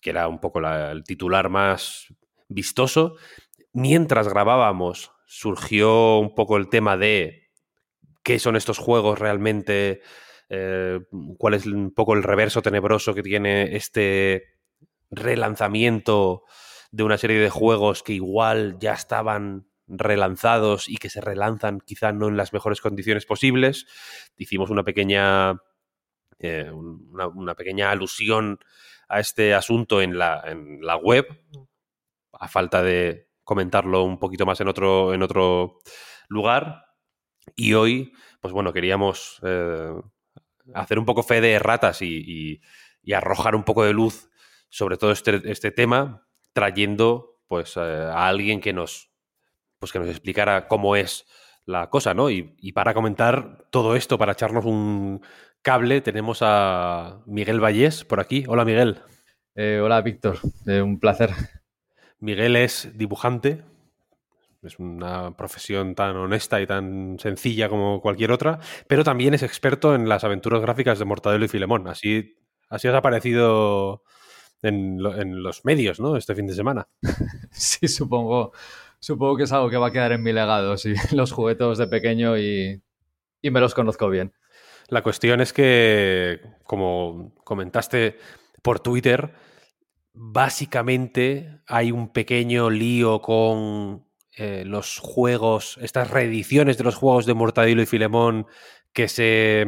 que 0.00 0.10
era 0.10 0.28
un 0.28 0.40
poco 0.40 0.60
la, 0.60 0.90
el 0.90 1.04
titular 1.04 1.48
más 1.48 2.06
vistoso, 2.48 3.16
mientras 3.76 4.26
grabábamos 4.26 5.12
surgió 5.26 6.18
un 6.18 6.34
poco 6.34 6.56
el 6.56 6.70
tema 6.70 6.96
de 6.96 7.50
qué 8.24 8.38
son 8.38 8.56
estos 8.56 8.78
juegos 8.78 9.18
realmente, 9.18 10.00
eh, 10.48 11.00
cuál 11.36 11.52
es 11.52 11.66
un 11.66 11.92
poco 11.92 12.14
el 12.14 12.22
reverso 12.22 12.62
tenebroso 12.62 13.14
que 13.14 13.22
tiene 13.22 13.76
este 13.76 14.44
relanzamiento 15.10 16.44
de 16.90 17.02
una 17.02 17.18
serie 17.18 17.38
de 17.38 17.50
juegos 17.50 18.02
que 18.02 18.14
igual 18.14 18.78
ya 18.80 18.94
estaban 18.94 19.68
relanzados 19.86 20.88
y 20.88 20.96
que 20.96 21.10
se 21.10 21.20
relanzan 21.20 21.80
quizá 21.80 22.12
no 22.12 22.28
en 22.28 22.38
las 22.38 22.54
mejores 22.54 22.80
condiciones 22.80 23.26
posibles. 23.26 23.86
Hicimos 24.38 24.70
una 24.70 24.84
pequeña, 24.84 25.60
eh, 26.38 26.70
una, 26.70 27.54
pequeña 27.54 27.90
alusión 27.90 28.58
a 29.06 29.20
este 29.20 29.52
asunto 29.52 30.00
en 30.00 30.16
la, 30.16 30.42
en 30.46 30.80
la 30.80 30.96
web, 30.96 31.26
a 32.32 32.48
falta 32.48 32.82
de 32.82 33.25
comentarlo 33.46 34.02
un 34.02 34.18
poquito 34.18 34.44
más 34.44 34.60
en 34.60 34.68
otro, 34.68 35.14
en 35.14 35.22
otro 35.22 35.78
lugar. 36.28 36.84
Y 37.54 37.74
hoy, 37.74 38.12
pues 38.40 38.52
bueno, 38.52 38.72
queríamos 38.72 39.40
eh, 39.44 39.94
hacer 40.74 40.98
un 40.98 41.06
poco 41.06 41.22
fe 41.22 41.40
de 41.40 41.58
ratas 41.58 42.02
y, 42.02 42.60
arrojar 43.14 43.54
un 43.54 43.62
poco 43.62 43.84
de 43.84 43.92
luz 43.92 44.28
sobre 44.68 44.96
todo 44.96 45.12
este, 45.12 45.40
este 45.50 45.70
tema, 45.70 46.26
trayendo 46.52 47.38
pues 47.46 47.76
eh, 47.76 47.80
a 47.80 48.26
alguien 48.26 48.60
que 48.60 48.72
nos 48.72 49.12
pues 49.78 49.92
que 49.92 50.00
nos 50.00 50.08
explicara 50.08 50.66
cómo 50.66 50.96
es 50.96 51.24
la 51.64 51.88
cosa, 51.90 52.14
¿no? 52.14 52.30
Y, 52.30 52.72
para 52.72 52.94
comentar 52.94 53.66
todo 53.70 53.94
esto, 53.94 54.18
para 54.18 54.32
echarnos 54.32 54.64
un 54.64 55.20
cable, 55.62 56.00
tenemos 56.00 56.38
a 56.42 57.22
Miguel 57.26 57.60
Vallés 57.60 58.04
por 58.04 58.18
aquí. 58.18 58.44
Hola, 58.48 58.64
Miguel. 58.64 59.02
Eh, 59.54 59.80
hola, 59.82 60.00
Víctor. 60.00 60.38
Eh, 60.66 60.82
un 60.82 60.98
placer. 60.98 61.30
Miguel 62.18 62.56
es 62.56 62.90
dibujante. 62.96 63.62
Es 64.62 64.78
una 64.78 65.36
profesión 65.36 65.94
tan 65.94 66.16
honesta 66.16 66.60
y 66.60 66.66
tan 66.66 67.18
sencilla 67.20 67.68
como 67.68 68.00
cualquier 68.00 68.32
otra, 68.32 68.58
pero 68.88 69.04
también 69.04 69.34
es 69.34 69.42
experto 69.42 69.94
en 69.94 70.08
las 70.08 70.24
aventuras 70.24 70.60
gráficas 70.60 70.98
de 70.98 71.04
Mortadelo 71.04 71.44
y 71.44 71.48
Filemón. 71.48 71.86
Así, 71.86 72.36
así 72.68 72.88
has 72.88 72.94
aparecido 72.94 74.02
en, 74.62 74.98
en 75.18 75.42
los 75.42 75.64
medios, 75.64 76.00
¿no? 76.00 76.16
Este 76.16 76.34
fin 76.34 76.46
de 76.46 76.54
semana. 76.54 76.88
sí, 77.52 77.86
supongo 77.86 78.52
supongo 79.06 79.36
que 79.36 79.44
es 79.44 79.52
algo 79.52 79.70
que 79.70 79.76
va 79.76 79.88
a 79.88 79.92
quedar 79.92 80.12
en 80.12 80.22
mi 80.22 80.32
legado, 80.32 80.76
sí, 80.76 80.94
los 81.12 81.32
juguetos 81.32 81.78
de 81.78 81.86
pequeño 81.86 82.38
y, 82.38 82.82
me 83.42 83.60
los 83.60 83.74
conozco 83.74 84.10
bien. 84.10 84.32
La 84.88 85.02
cuestión 85.04 85.40
es 85.40 85.52
que, 85.52 86.40
como 86.64 87.32
comentaste 87.44 88.18
por 88.60 88.80
Twitter, 88.80 89.32
básicamente 90.16 91.60
hay 91.66 91.92
un 91.92 92.12
pequeño 92.12 92.70
lío 92.70 93.20
con 93.20 94.06
eh, 94.34 94.64
los 94.64 94.98
juegos, 94.98 95.78
estas 95.80 96.10
reediciones 96.10 96.78
de 96.78 96.84
los 96.84 96.94
juegos 96.94 97.26
de 97.26 97.34
Mortadelo 97.34 97.82
y 97.82 97.86
Filemón 97.86 98.46
que 98.92 99.08
se, 99.08 99.66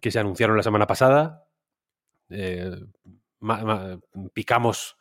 que 0.00 0.10
se 0.10 0.18
anunciaron 0.18 0.56
la 0.56 0.62
semana 0.62 0.86
pasada. 0.86 1.48
Eh, 2.28 2.70
picamos 4.34 4.96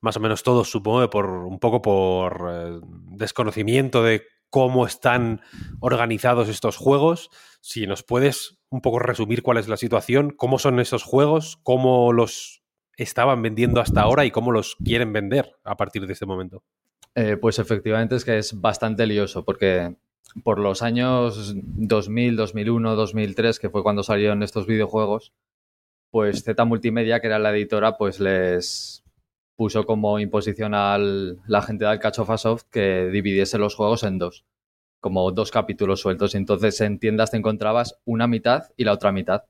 más 0.00 0.16
o 0.18 0.20
menos 0.20 0.42
todos, 0.42 0.70
supongo, 0.70 1.08
por 1.08 1.26
un 1.26 1.58
poco 1.58 1.80
por 1.80 2.48
eh, 2.50 2.80
desconocimiento 3.16 4.02
de 4.02 4.24
cómo 4.50 4.86
están 4.86 5.40
organizados 5.80 6.50
estos 6.50 6.76
juegos. 6.76 7.30
Si 7.62 7.86
nos 7.86 8.02
puedes 8.02 8.58
un 8.68 8.82
poco 8.82 8.98
resumir 8.98 9.42
cuál 9.42 9.56
es 9.56 9.68
la 9.68 9.78
situación, 9.78 10.30
cómo 10.36 10.58
son 10.58 10.80
esos 10.80 11.02
juegos, 11.02 11.58
cómo 11.62 12.12
los 12.12 12.63
estaban 12.96 13.42
vendiendo 13.42 13.80
hasta 13.80 14.02
ahora 14.02 14.24
y 14.24 14.30
cómo 14.30 14.52
los 14.52 14.76
quieren 14.76 15.12
vender 15.12 15.56
a 15.64 15.76
partir 15.76 16.06
de 16.06 16.12
este 16.12 16.26
momento. 16.26 16.62
Eh, 17.14 17.36
pues 17.36 17.58
efectivamente 17.58 18.16
es 18.16 18.24
que 18.24 18.38
es 18.38 18.60
bastante 18.60 19.06
lioso 19.06 19.44
porque 19.44 19.94
por 20.42 20.58
los 20.58 20.82
años 20.82 21.54
2000, 21.54 22.36
2001, 22.36 22.96
2003, 22.96 23.58
que 23.58 23.70
fue 23.70 23.82
cuando 23.82 24.02
salieron 24.02 24.42
estos 24.42 24.66
videojuegos, 24.66 25.32
pues 26.10 26.42
Z 26.42 26.64
Multimedia, 26.64 27.20
que 27.20 27.28
era 27.28 27.38
la 27.38 27.50
editora, 27.50 27.96
pues 27.96 28.20
les, 28.20 29.04
puso 29.56 29.86
como 29.86 30.18
imposición 30.18 30.74
a 30.74 30.98
la 30.98 31.62
gente 31.62 31.84
de 31.84 31.90
Alcachofa 31.90 32.38
Soft 32.38 32.64
que 32.70 33.06
dividiese 33.06 33.58
los 33.58 33.74
juegos 33.74 34.02
en 34.02 34.18
dos, 34.18 34.44
como 35.00 35.30
dos 35.32 35.50
capítulos 35.50 36.00
sueltos. 36.00 36.34
Entonces 36.34 36.80
en 36.80 36.98
tiendas 36.98 37.30
te 37.30 37.36
encontrabas 37.36 38.00
una 38.04 38.26
mitad 38.26 38.70
y 38.76 38.84
la 38.84 38.92
otra 38.92 39.12
mitad. 39.12 39.44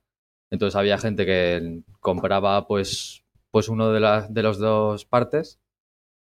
Entonces 0.51 0.77
había 0.77 0.99
gente 0.99 1.27
que 1.27 1.83
compraba 2.01 2.67
pues, 2.67 3.24
pues 3.55 3.69
uno 3.69 3.93
de, 3.93 4.01
las 4.01 4.35
de 4.35 4.43
las 4.43 4.59
dos 4.59 5.05
partes 5.05 5.61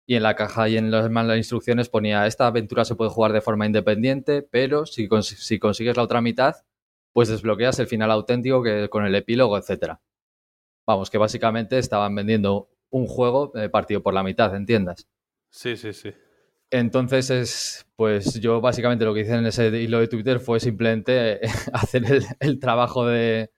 y 0.08 0.16
en 0.16 0.24
la 0.24 0.34
caja 0.34 0.68
y 0.68 0.76
en 0.76 0.90
las, 0.90 1.08
instrucciones 1.36 1.88
ponía 1.88 2.26
esta 2.26 2.48
aventura 2.48 2.84
se 2.84 2.96
puede 2.96 3.12
jugar 3.12 3.32
de 3.32 3.40
forma 3.40 3.64
independiente, 3.64 4.42
pero 4.42 4.86
si, 4.86 5.08
si 5.22 5.60
consigues 5.60 5.96
la 5.96 6.02
otra 6.02 6.20
mitad, 6.20 6.56
pues 7.12 7.28
desbloqueas 7.28 7.78
el 7.78 7.86
final 7.86 8.10
auténtico 8.10 8.60
que, 8.60 8.88
con 8.88 9.06
el 9.06 9.14
epílogo, 9.14 9.56
etcétera. 9.56 10.00
Vamos, 10.84 11.10
que 11.10 11.18
básicamente 11.18 11.78
estaban 11.78 12.12
vendiendo 12.12 12.70
un 12.90 13.06
juego 13.06 13.52
eh, 13.56 13.68
partido 13.68 14.02
por 14.02 14.14
la 14.14 14.24
mitad, 14.24 14.52
¿entiendas? 14.56 15.06
Sí, 15.48 15.76
sí, 15.76 15.92
sí. 15.92 16.12
Entonces, 16.72 17.30
es, 17.30 17.86
pues 17.94 18.40
yo 18.40 18.60
básicamente 18.60 19.04
lo 19.04 19.14
que 19.14 19.20
hice 19.20 19.34
en 19.34 19.46
ese 19.46 19.68
hilo 19.68 20.00
de 20.00 20.08
Twitter 20.08 20.40
fue 20.40 20.58
simplemente 20.58 21.38
hacer 21.72 22.02
el, 22.40 22.58
trabajo 22.58 23.06
de, 23.06 23.52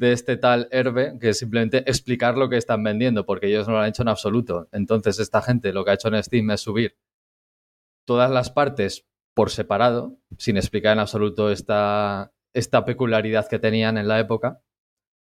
este 0.00 0.36
tal 0.36 0.68
Herbe, 0.70 1.18
que 1.20 1.34
simplemente 1.34 1.78
explicar 1.88 2.36
lo 2.36 2.48
que 2.48 2.56
están 2.56 2.82
vendiendo, 2.82 3.24
porque 3.24 3.46
ellos 3.46 3.68
no 3.68 3.74
lo 3.74 3.80
han 3.80 3.88
hecho 3.88 4.02
en 4.02 4.08
absoluto. 4.08 4.68
Entonces, 4.72 5.18
esta 5.18 5.42
gente 5.42 5.72
lo 5.72 5.84
que 5.84 5.92
ha 5.92 5.94
hecho 5.94 6.08
en 6.08 6.22
Steam 6.22 6.50
es 6.50 6.60
subir 6.60 6.96
todas 8.04 8.30
las 8.30 8.50
partes 8.50 9.06
por 9.34 9.50
separado, 9.50 10.18
sin 10.38 10.56
explicar 10.56 10.94
en 10.94 11.00
absoluto 11.00 11.50
esta, 11.50 12.32
esta 12.54 12.84
peculiaridad 12.84 13.48
que 13.48 13.58
tenían 13.58 13.98
en 13.98 14.08
la 14.08 14.18
época. 14.18 14.62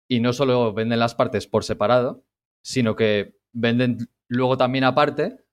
Y 0.07 0.21
no 0.21 0.33
solo 0.33 0.73
venden 0.73 0.99
las 0.99 1.15
partes 1.15 1.47
por 1.47 1.63
separado, 1.63 2.23
sino 2.63 2.95
que 2.95 3.37
venden 3.51 4.09
luego 4.27 4.57
también 4.57 4.83
aparte 4.83 5.43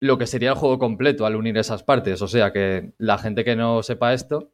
lo 0.00 0.18
que 0.18 0.26
sería 0.26 0.50
el 0.50 0.56
juego 0.56 0.78
completo 0.78 1.26
al 1.26 1.36
unir 1.36 1.56
esas 1.56 1.82
partes. 1.84 2.20
O 2.22 2.28
sea 2.28 2.52
que 2.52 2.92
la 2.98 3.18
gente 3.18 3.44
que 3.44 3.56
no 3.56 3.82
sepa 3.82 4.12
esto, 4.12 4.51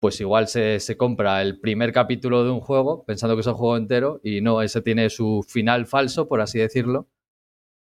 pues 0.00 0.20
igual 0.20 0.48
se, 0.48 0.80
compra 0.96 1.42
el 1.42 1.60
primer 1.60 1.92
capítulo 1.92 2.44
de 2.44 2.50
un 2.50 2.60
juego 2.60 3.04
pensando 3.04 3.36
que 3.36 3.42
es 3.42 3.46
el 3.46 3.54
juego 3.54 3.76
entero 3.76 4.20
y 4.24 4.40
no, 4.40 4.62
ese 4.62 4.82
tiene 4.82 5.10
su 5.10 5.44
final 5.48 5.86
falso, 5.86 6.28
por 6.28 6.40
así 6.40 6.58
decirlo. 6.58 7.08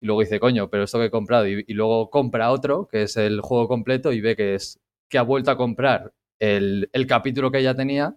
Y 0.01 0.07
luego 0.07 0.23
dice, 0.23 0.41
coño, 0.41 0.71
pero 0.71 0.85
esto 0.85 0.99
que 0.99 1.07
he 1.07 1.11
comprado. 1.11 1.47
Y, 1.47 1.65
luego 1.69 2.11
compra 2.11 2.51
otro, 2.51 2.89
que 2.89 3.03
es 3.03 3.17
el 3.17 3.41
juego 3.41 3.69
completo, 3.69 4.13
y 4.13 4.21
ve 4.21 4.37
que 4.37 4.55
es 4.55 4.81
que 5.09 5.19
ha 5.19 5.23
vuelto 5.23 5.51
a 5.51 5.57
comprar 5.57 6.15
el, 6.41 6.91
el 6.93 7.07
capítulo 7.07 7.51
que 7.51 7.63
ya 7.63 7.75
tenía, 7.75 8.17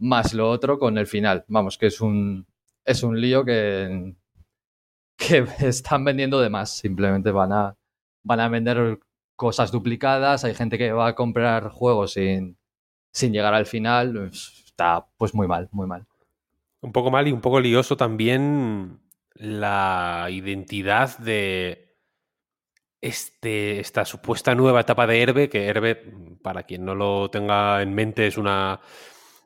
más 0.00 0.34
lo 0.34 0.50
otro 0.50 0.78
con 0.78 0.98
el 0.98 1.06
final. 1.06 1.44
Vamos, 1.48 1.78
que 1.78 1.86
es 1.86 2.00
un, 2.00 2.46
es 2.84 3.02
un 3.02 3.20
lío 3.20 3.44
que 3.44 4.14
que 5.18 5.38
están 5.60 6.04
vendiendo 6.04 6.40
de 6.40 6.48
más. 6.50 6.78
Simplemente 6.78 7.30
van 7.30 7.52
a, 7.52 7.76
van 8.24 8.40
a 8.40 8.48
vender 8.48 9.00
cosas 9.36 9.70
duplicadas. 9.72 10.44
Hay 10.44 10.54
gente 10.54 10.78
que 10.78 10.92
va 10.92 11.08
a 11.08 11.14
comprar 11.14 11.68
juegos 11.70 12.12
sin, 12.12 12.57
sin 13.10 13.32
llegar 13.32 13.54
al 13.54 13.66
final. 13.66 14.30
Está 14.32 15.06
pues 15.16 15.34
muy 15.34 15.46
mal, 15.46 15.68
muy 15.72 15.86
mal. 15.86 16.06
Un 16.80 16.92
poco 16.92 17.10
mal 17.10 17.26
y 17.26 17.32
un 17.32 17.40
poco 17.40 17.60
lioso 17.60 17.96
también 17.96 19.00
la 19.34 20.28
identidad 20.30 21.18
de 21.18 21.96
este, 23.00 23.80
esta 23.80 24.04
supuesta 24.04 24.54
nueva 24.54 24.80
etapa 24.80 25.06
de 25.06 25.22
Herbe, 25.22 25.48
que 25.48 25.66
Herbe, 25.66 25.96
para 26.42 26.64
quien 26.64 26.84
no 26.84 26.94
lo 26.94 27.30
tenga 27.30 27.82
en 27.82 27.94
mente, 27.94 28.26
es 28.26 28.38
una 28.38 28.80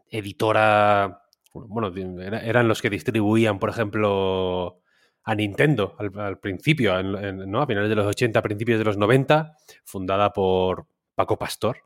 editora, 0.08 1.24
bueno, 1.52 1.92
eran 1.96 2.68
los 2.68 2.80
que 2.80 2.90
distribuían, 2.90 3.58
por 3.58 3.70
ejemplo, 3.70 4.82
a 5.24 5.34
Nintendo 5.34 5.96
al, 5.98 6.38
principio, 6.38 7.00
¿no? 7.02 7.62
a 7.62 7.66
finales 7.66 7.88
de 7.88 7.96
los 7.96 8.06
80, 8.06 8.42
principios 8.42 8.78
de 8.78 8.84
los 8.84 8.96
90, 8.96 9.56
fundada 9.84 10.32
por 10.32 10.86
Paco 11.14 11.38
Pastor, 11.38 11.78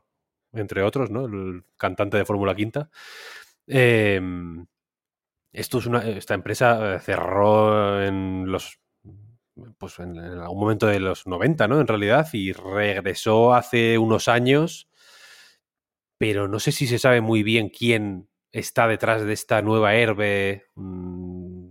entre 0.59 0.83
otros, 0.83 1.09
¿no? 1.11 1.25
el 1.25 1.63
cantante 1.77 2.17
de 2.17 2.25
Fórmula 2.25 2.55
Quinta. 2.55 2.89
Em, 3.67 4.65
esto 5.51 5.79
es 5.79 5.85
una, 5.85 6.07
esta 6.07 6.33
empresa 6.33 6.95
eh, 6.95 6.99
cerró 6.99 8.03
en 8.03 8.51
los 8.51 8.79
pues 9.77 9.99
en, 9.99 10.17
algún 10.19 10.59
momento 10.59 10.87
de 10.87 10.99
los 10.99 11.25
90, 11.25 11.67
¿no? 11.67 11.81
En 11.81 11.87
realidad, 11.87 12.27
y 12.33 12.53
regresó 12.53 13.53
hace 13.53 13.97
unos 13.97 14.27
años, 14.27 14.87
pero 16.17 16.47
no 16.47 16.59
sé 16.59 16.71
si 16.71 16.87
se 16.87 16.99
sabe 16.99 17.21
muy 17.21 17.43
bien 17.43 17.69
quién 17.69 18.29
está 18.51 18.87
detrás 18.87 19.23
de 19.23 19.33
esta 19.33 19.61
nueva 19.61 19.95
herbe. 19.95 20.65
Mm, 20.75 21.69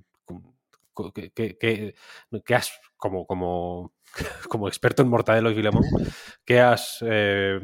que, 1.14 2.54
has, 2.54 2.72
como, 2.96 3.26
como, 3.26 3.92
como 4.48 4.68
experto 4.68 5.02
en 5.02 5.08
Mortadelo 5.08 5.50
y 5.50 5.54
Filemón, 5.54 5.84
¿qué 6.44 6.60
has... 6.60 6.98
Eh, 7.06 7.60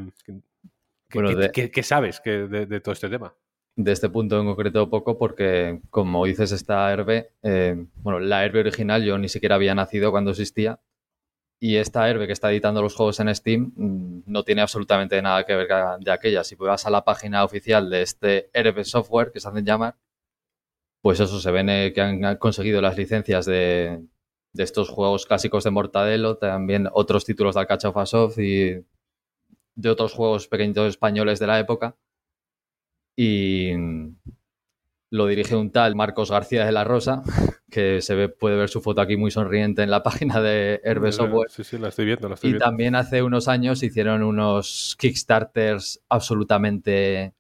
¿qué, 1.53 1.83
sabes 1.83 2.23
de, 2.25 2.81
todo 2.81 2.93
este 2.93 3.09
tema? 3.09 3.35
De 3.77 3.93
este 3.93 4.09
punto 4.09 4.41
en 4.41 4.47
concreto 4.47 4.89
poco 4.91 5.19
porque, 5.19 5.81
como 5.91 6.25
dices, 6.25 6.53
esta 6.53 6.93
herbe, 6.93 7.33
eh, 7.43 7.87
bueno, 7.97 8.21
la 8.21 8.45
herbe 8.45 8.61
original 8.61 9.05
yo 9.05 9.19
ni 9.19 9.29
siquiera 9.29 9.55
había 9.55 9.75
nacido 9.75 10.11
cuando 10.11 10.31
existía 10.31 10.81
Y 11.61 11.77
esta 11.77 12.09
Herbe 12.11 12.27
que 12.27 12.33
está 12.33 12.51
editando 12.51 12.83
los 12.83 12.95
juegos 12.95 13.21
en 13.21 13.35
Steam 13.35 13.73
mm, 13.77 14.23
no 14.27 14.43
tiene 14.45 14.63
absolutamente 14.63 15.21
nada 15.23 15.45
que 15.45 15.57
ver 15.57 15.69
de 16.01 16.11
aquella. 16.11 16.45
Si 16.45 16.55
vas 16.57 16.87
a 16.87 16.91
la 16.91 17.05
página 17.05 17.45
oficial 17.45 17.89
de 17.89 18.03
este 18.03 18.51
Herbe 18.53 18.85
Software, 18.85 19.31
que 19.33 19.41
se 19.41 19.49
hacen 19.49 19.65
llamar, 19.65 19.97
pues 21.03 21.19
eso 21.21 21.41
se 21.41 21.51
ven 21.51 21.67
que 21.93 22.01
han 22.01 22.37
conseguido 22.37 22.81
las 22.81 22.97
licencias 22.97 23.45
de, 23.45 24.05
estos 24.55 24.89
juegos 24.89 25.27
clásicos 25.27 25.65
de 25.65 25.71
Mortadelo, 25.71 26.39
también 26.39 26.89
otros 26.93 27.25
títulos 27.25 27.55
de 27.55 27.63
Alcachofa 27.63 28.07
Soft 28.07 28.39
y 28.39 28.85
de 29.75 29.91
otros 29.91 30.13
juegos 30.13 30.49
pequeñitos 30.49 30.89
españoles 30.89 31.39
de 31.39 31.47
la 31.47 31.59
época. 31.59 31.97
Y 33.17 33.73
lo 35.13 35.27
dirige 35.27 35.55
un 35.57 35.71
tal 35.71 35.95
Marcos 35.95 36.31
García 36.31 36.65
de 36.65 36.73
la 36.73 36.85
Rosa, 36.85 37.23
que 37.71 38.01
se 38.01 38.15
ve, 38.15 38.29
puede 38.31 38.57
ver 38.57 38.71
su 38.71 38.81
foto 38.81 39.03
aquí 39.03 39.17
muy 39.17 39.31
sonriente 39.31 39.83
en 39.83 39.91
la 39.91 40.03
página 40.03 40.41
de 40.41 40.81
Herbe 40.85 41.13
Software. 41.13 41.51
Sí, 41.51 41.65
sí, 41.65 41.77
la 41.77 41.89
estoy 41.89 42.07
viendo. 42.07 42.29
La 42.29 42.35
estoy 42.35 42.49
y 42.49 42.53
viendo. 42.55 42.65
también 42.65 42.95
hace 42.95 43.23
unos 43.23 43.47
años 43.47 43.83
hicieron 43.83 44.23
unos 44.23 44.97
Kickstarters 44.99 46.03
absolutamente, 46.09 47.35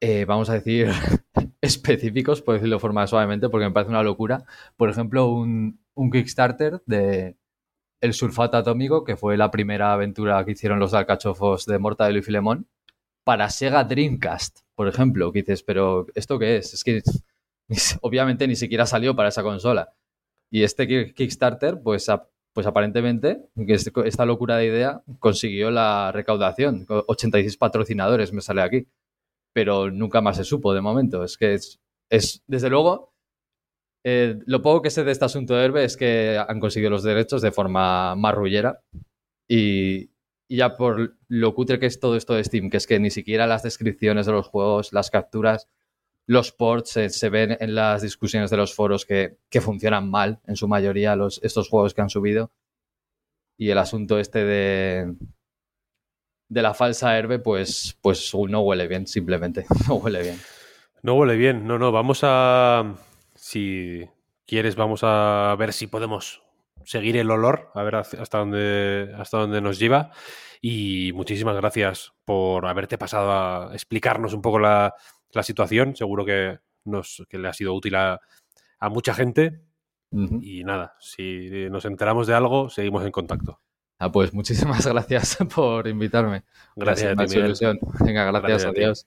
eh, 0.00 0.24
vamos 0.26 0.50
a 0.50 0.54
decir, 0.54 0.88
específicos, 1.62 2.42
por 2.42 2.54
decirlo 2.54 2.76
de 2.76 2.80
forma 2.80 3.06
suavemente, 3.06 3.48
porque 3.48 3.66
me 3.66 3.72
parece 3.72 3.90
una 3.90 4.02
locura. 4.02 4.44
Por 4.76 4.90
ejemplo, 4.90 5.28
un, 5.28 5.80
un 5.94 6.10
Kickstarter 6.10 6.82
de 6.84 7.36
El 8.06 8.14
Sulfato 8.14 8.56
Atómico, 8.56 9.04
que 9.04 9.16
fue 9.16 9.36
la 9.36 9.50
primera 9.50 9.92
aventura 9.92 10.44
que 10.44 10.52
hicieron 10.52 10.78
los 10.78 10.94
alcachofos 10.94 11.66
de 11.66 11.78
Mortadelo 11.78 12.18
y 12.18 12.22
Filemón, 12.22 12.66
para 13.24 13.50
Sega 13.50 13.84
Dreamcast 13.84 14.66
por 14.76 14.88
ejemplo, 14.88 15.32
que 15.32 15.40
dices, 15.40 15.62
pero 15.62 16.06
¿esto 16.14 16.38
qué 16.38 16.58
es? 16.58 16.74
Es 16.74 16.84
que 16.84 17.02
obviamente 18.02 18.46
ni 18.46 18.54
siquiera 18.54 18.86
salió 18.86 19.16
para 19.16 19.30
esa 19.30 19.42
consola. 19.42 19.92
Y 20.50 20.62
este 20.62 20.86
Kickstarter, 21.14 21.80
pues, 21.82 22.06
pues 22.52 22.66
aparentemente, 22.66 23.48
esta 23.56 24.26
locura 24.26 24.58
de 24.58 24.66
idea 24.66 25.02
consiguió 25.18 25.70
la 25.70 26.12
recaudación. 26.12 26.86
86 26.88 27.56
patrocinadores 27.56 28.32
me 28.32 28.42
sale 28.42 28.62
aquí. 28.62 28.86
Pero 29.54 29.90
nunca 29.90 30.20
más 30.20 30.36
se 30.36 30.44
supo 30.44 30.74
de 30.74 30.82
momento. 30.82 31.24
Es 31.24 31.38
que 31.38 31.54
es, 31.54 31.80
es 32.10 32.44
desde 32.46 32.68
luego, 32.68 33.14
eh, 34.08 34.38
lo 34.46 34.62
poco 34.62 34.82
que 34.82 34.90
sé 34.90 35.02
de 35.02 35.10
este 35.10 35.24
asunto 35.24 35.56
de 35.56 35.64
Herbe 35.64 35.84
es 35.84 35.96
que 35.96 36.38
han 36.38 36.60
conseguido 36.60 36.90
los 36.90 37.02
derechos 37.02 37.42
de 37.42 37.50
forma 37.50 38.14
marrullera. 38.14 38.80
Y, 39.48 40.10
y 40.46 40.58
ya 40.58 40.76
por 40.76 41.16
lo 41.26 41.54
cutre 41.54 41.80
que 41.80 41.86
es 41.86 41.98
todo 41.98 42.14
esto 42.14 42.34
de 42.34 42.44
Steam, 42.44 42.70
que 42.70 42.76
es 42.76 42.86
que 42.86 43.00
ni 43.00 43.10
siquiera 43.10 43.48
las 43.48 43.64
descripciones 43.64 44.26
de 44.26 44.30
los 44.30 44.46
juegos, 44.46 44.92
las 44.92 45.10
capturas, 45.10 45.68
los 46.24 46.52
ports 46.52 46.90
se, 46.90 47.28
ven 47.30 47.56
en 47.58 47.74
las 47.74 48.00
discusiones 48.00 48.48
de 48.50 48.56
los 48.56 48.74
foros 48.76 49.04
que, 49.04 49.38
funcionan 49.60 50.08
mal 50.08 50.40
en 50.46 50.54
su 50.54 50.68
mayoría 50.68 51.16
los, 51.16 51.40
estos 51.42 51.68
juegos 51.68 51.92
que 51.92 52.02
han 52.02 52.10
subido. 52.10 52.52
Y 53.58 53.70
el 53.70 53.78
asunto 53.78 54.20
este 54.20 54.44
de, 54.44 55.16
de 56.48 56.62
la 56.62 56.74
falsa 56.74 57.18
herbe, 57.18 57.40
pues, 57.40 57.98
pues 58.00 58.32
no 58.48 58.60
huele 58.60 58.86
bien, 58.86 59.08
simplemente. 59.08 59.66
No 59.88 59.96
huele 59.96 60.22
bien. 60.22 60.38
No 61.02 61.14
huele 61.14 61.34
bien. 61.34 61.66
No, 61.66 61.76
no, 61.76 61.90
vamos 61.90 62.20
a. 62.22 62.94
Si 63.48 64.04
quieres, 64.44 64.74
vamos 64.74 65.02
a 65.04 65.54
ver 65.56 65.72
si 65.72 65.86
podemos 65.86 66.42
seguir 66.82 67.16
el 67.16 67.30
olor, 67.30 67.70
a 67.74 67.84
ver 67.84 67.94
hasta 67.94 68.38
dónde, 68.38 69.14
hasta 69.16 69.38
dónde 69.38 69.60
nos 69.60 69.78
lleva. 69.78 70.10
Y 70.60 71.12
muchísimas 71.14 71.54
gracias 71.54 72.12
por 72.24 72.66
haberte 72.66 72.98
pasado 72.98 73.30
a 73.30 73.72
explicarnos 73.72 74.34
un 74.34 74.42
poco 74.42 74.58
la, 74.58 74.96
situación. 75.44 75.94
Seguro 75.94 76.24
que, 76.24 76.58
nos, 76.86 77.24
que 77.28 77.38
le 77.38 77.46
ha 77.46 77.52
sido 77.52 77.72
útil 77.72 77.94
a, 77.94 78.20
mucha 78.90 79.14
gente. 79.14 79.60
Y 80.10 80.64
nada, 80.64 80.96
si 80.98 81.68
nos 81.70 81.84
enteramos 81.84 82.26
de 82.26 82.34
algo, 82.34 82.68
seguimos 82.68 83.04
en 83.04 83.12
contacto. 83.12 83.60
Ah, 84.00 84.10
pues 84.10 84.34
muchísimas 84.34 84.84
gracias 84.88 85.38
por 85.54 85.86
invitarme. 85.86 86.42
Gracias, 86.74 87.14
gracias 87.14 87.62
a 87.62 87.74
ti, 87.74 87.78
Venga, 88.04 88.24
gracias, 88.24 88.64
gracias 88.64 88.64
adiós. 88.64 89.06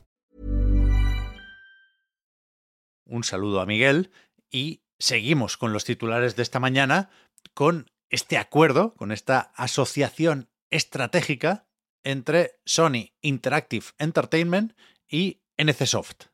Un 3.05 3.23
saludo 3.23 3.61
a 3.61 3.65
Miguel 3.65 4.11
y 4.49 4.81
seguimos 4.99 5.57
con 5.57 5.73
los 5.73 5.85
titulares 5.85 6.35
de 6.35 6.43
esta 6.43 6.59
mañana 6.59 7.09
con 7.53 7.91
este 8.09 8.37
acuerdo, 8.37 8.93
con 8.95 9.11
esta 9.11 9.51
asociación 9.55 10.49
estratégica 10.69 11.67
entre 12.03 12.59
Sony 12.65 13.11
Interactive 13.21 13.85
Entertainment 13.97 14.73
y 15.07 15.41
NCSoft, 15.57 16.25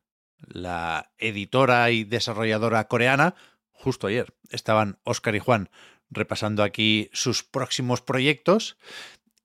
la 0.48 1.12
editora 1.18 1.90
y 1.92 2.04
desarrolladora 2.04 2.88
coreana. 2.88 3.36
Justo 3.72 4.08
ayer 4.08 4.34
estaban 4.50 5.00
Oscar 5.04 5.36
y 5.36 5.40
Juan 5.40 5.70
repasando 6.10 6.64
aquí 6.64 7.10
sus 7.14 7.44
próximos 7.44 8.02
proyectos 8.02 8.78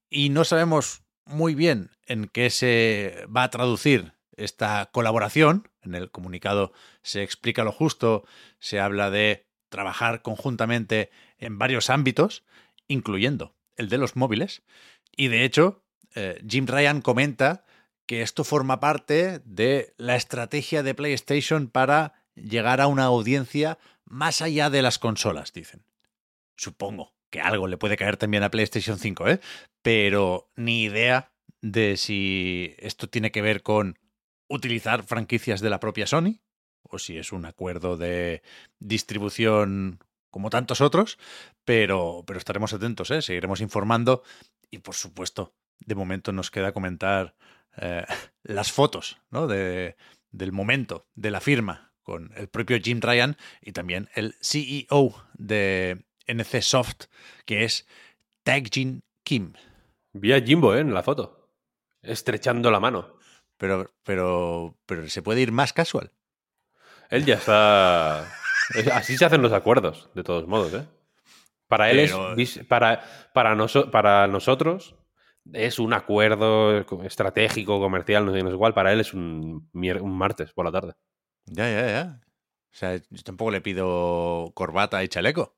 y 0.08 0.28
no 0.28 0.44
sabemos 0.44 1.02
muy 1.24 1.54
bien 1.54 1.90
en 2.06 2.26
qué 2.26 2.50
se 2.50 3.26
va 3.34 3.44
a 3.44 3.50
traducir 3.50 4.14
esta 4.36 4.90
colaboración. 4.92 5.68
En 5.82 5.94
el 5.94 6.10
comunicado 6.10 6.72
se 7.02 7.22
explica 7.22 7.64
lo 7.64 7.72
justo, 7.72 8.24
se 8.58 8.80
habla 8.80 9.10
de 9.10 9.46
trabajar 9.68 10.22
conjuntamente 10.22 11.10
en 11.38 11.58
varios 11.58 11.90
ámbitos, 11.90 12.44
incluyendo 12.88 13.54
el 13.76 13.88
de 13.88 13.98
los 13.98 14.16
móviles. 14.16 14.62
Y 15.16 15.28
de 15.28 15.44
hecho, 15.44 15.82
eh, 16.14 16.42
Jim 16.48 16.66
Ryan 16.66 17.00
comenta 17.00 17.64
que 18.06 18.22
esto 18.22 18.44
forma 18.44 18.80
parte 18.80 19.40
de 19.44 19.94
la 19.96 20.16
estrategia 20.16 20.82
de 20.82 20.94
PlayStation 20.94 21.68
para 21.68 22.14
llegar 22.34 22.80
a 22.80 22.86
una 22.86 23.04
audiencia 23.04 23.78
más 24.04 24.42
allá 24.42 24.70
de 24.70 24.82
las 24.82 24.98
consolas, 24.98 25.52
dicen. 25.52 25.84
Supongo 26.56 27.14
que 27.30 27.40
algo 27.40 27.66
le 27.66 27.78
puede 27.78 27.96
caer 27.96 28.18
también 28.18 28.42
a 28.42 28.50
PlayStation 28.50 28.98
5, 28.98 29.28
¿eh? 29.28 29.40
Pero 29.80 30.50
ni 30.54 30.82
idea 30.82 31.32
de 31.62 31.96
si 31.96 32.74
esto 32.78 33.08
tiene 33.08 33.30
que 33.30 33.40
ver 33.40 33.62
con 33.62 33.98
utilizar 34.52 35.02
franquicias 35.02 35.60
de 35.60 35.70
la 35.70 35.80
propia 35.80 36.06
Sony 36.06 36.40
o 36.82 36.98
si 36.98 37.16
es 37.16 37.32
un 37.32 37.46
acuerdo 37.46 37.96
de 37.96 38.42
distribución 38.78 39.98
como 40.30 40.50
tantos 40.50 40.80
otros, 40.80 41.18
pero, 41.64 42.22
pero 42.26 42.38
estaremos 42.38 42.72
atentos, 42.72 43.10
¿eh? 43.10 43.22
seguiremos 43.22 43.60
informando 43.60 44.22
y 44.70 44.78
por 44.78 44.94
supuesto, 44.94 45.54
de 45.78 45.94
momento 45.94 46.32
nos 46.32 46.50
queda 46.50 46.72
comentar 46.72 47.34
eh, 47.78 48.04
las 48.42 48.72
fotos 48.72 49.18
¿no? 49.30 49.46
de, 49.46 49.96
del 50.30 50.52
momento 50.52 51.06
de 51.14 51.30
la 51.30 51.40
firma 51.40 51.92
con 52.02 52.32
el 52.36 52.48
propio 52.48 52.78
Jim 52.78 53.00
Ryan 53.00 53.36
y 53.62 53.72
también 53.72 54.10
el 54.14 54.34
CEO 54.40 55.14
de 55.34 56.04
NC 56.26 56.60
Soft, 56.62 57.06
que 57.46 57.64
es 57.64 57.86
Tagjin 58.42 59.02
Kim. 59.22 59.54
Vi 60.12 60.32
a 60.32 60.40
Jimbo 60.42 60.74
¿eh? 60.74 60.80
en 60.80 60.92
la 60.92 61.02
foto, 61.02 61.48
estrechando 62.02 62.70
la 62.70 62.80
mano. 62.80 63.21
Pero, 63.58 63.92
pero, 64.02 64.78
pero 64.86 65.08
se 65.08 65.22
puede 65.22 65.40
ir 65.40 65.52
más 65.52 65.72
casual. 65.72 66.12
Él 67.10 67.24
ya 67.24 67.34
está. 67.34 68.22
Así 68.92 69.16
se 69.16 69.24
hacen 69.24 69.42
los 69.42 69.52
acuerdos, 69.52 70.10
de 70.14 70.24
todos 70.24 70.46
modos, 70.48 70.72
¿eh? 70.74 70.86
Para 71.68 71.90
él 71.90 72.00
es. 72.00 72.58
Para, 72.68 73.02
para, 73.32 73.56
para 73.90 74.26
nosotros 74.28 74.94
es 75.52 75.78
un 75.78 75.92
acuerdo 75.92 76.78
estratégico, 77.04 77.80
comercial, 77.80 78.26
no 78.26 78.32
sé, 78.32 78.38
igual. 78.38 78.74
Para 78.74 78.92
él 78.92 79.00
es 79.00 79.14
un, 79.14 79.68
un 79.72 80.18
martes 80.18 80.52
por 80.52 80.64
la 80.64 80.72
tarde. 80.72 80.94
Ya, 81.46 81.68
ya, 81.70 81.86
ya. 81.86 82.20
O 82.72 82.74
sea, 82.74 82.96
yo 82.96 83.22
tampoco 83.22 83.50
le 83.50 83.60
pido 83.60 84.52
corbata 84.54 85.02
y 85.02 85.08
chaleco. 85.08 85.56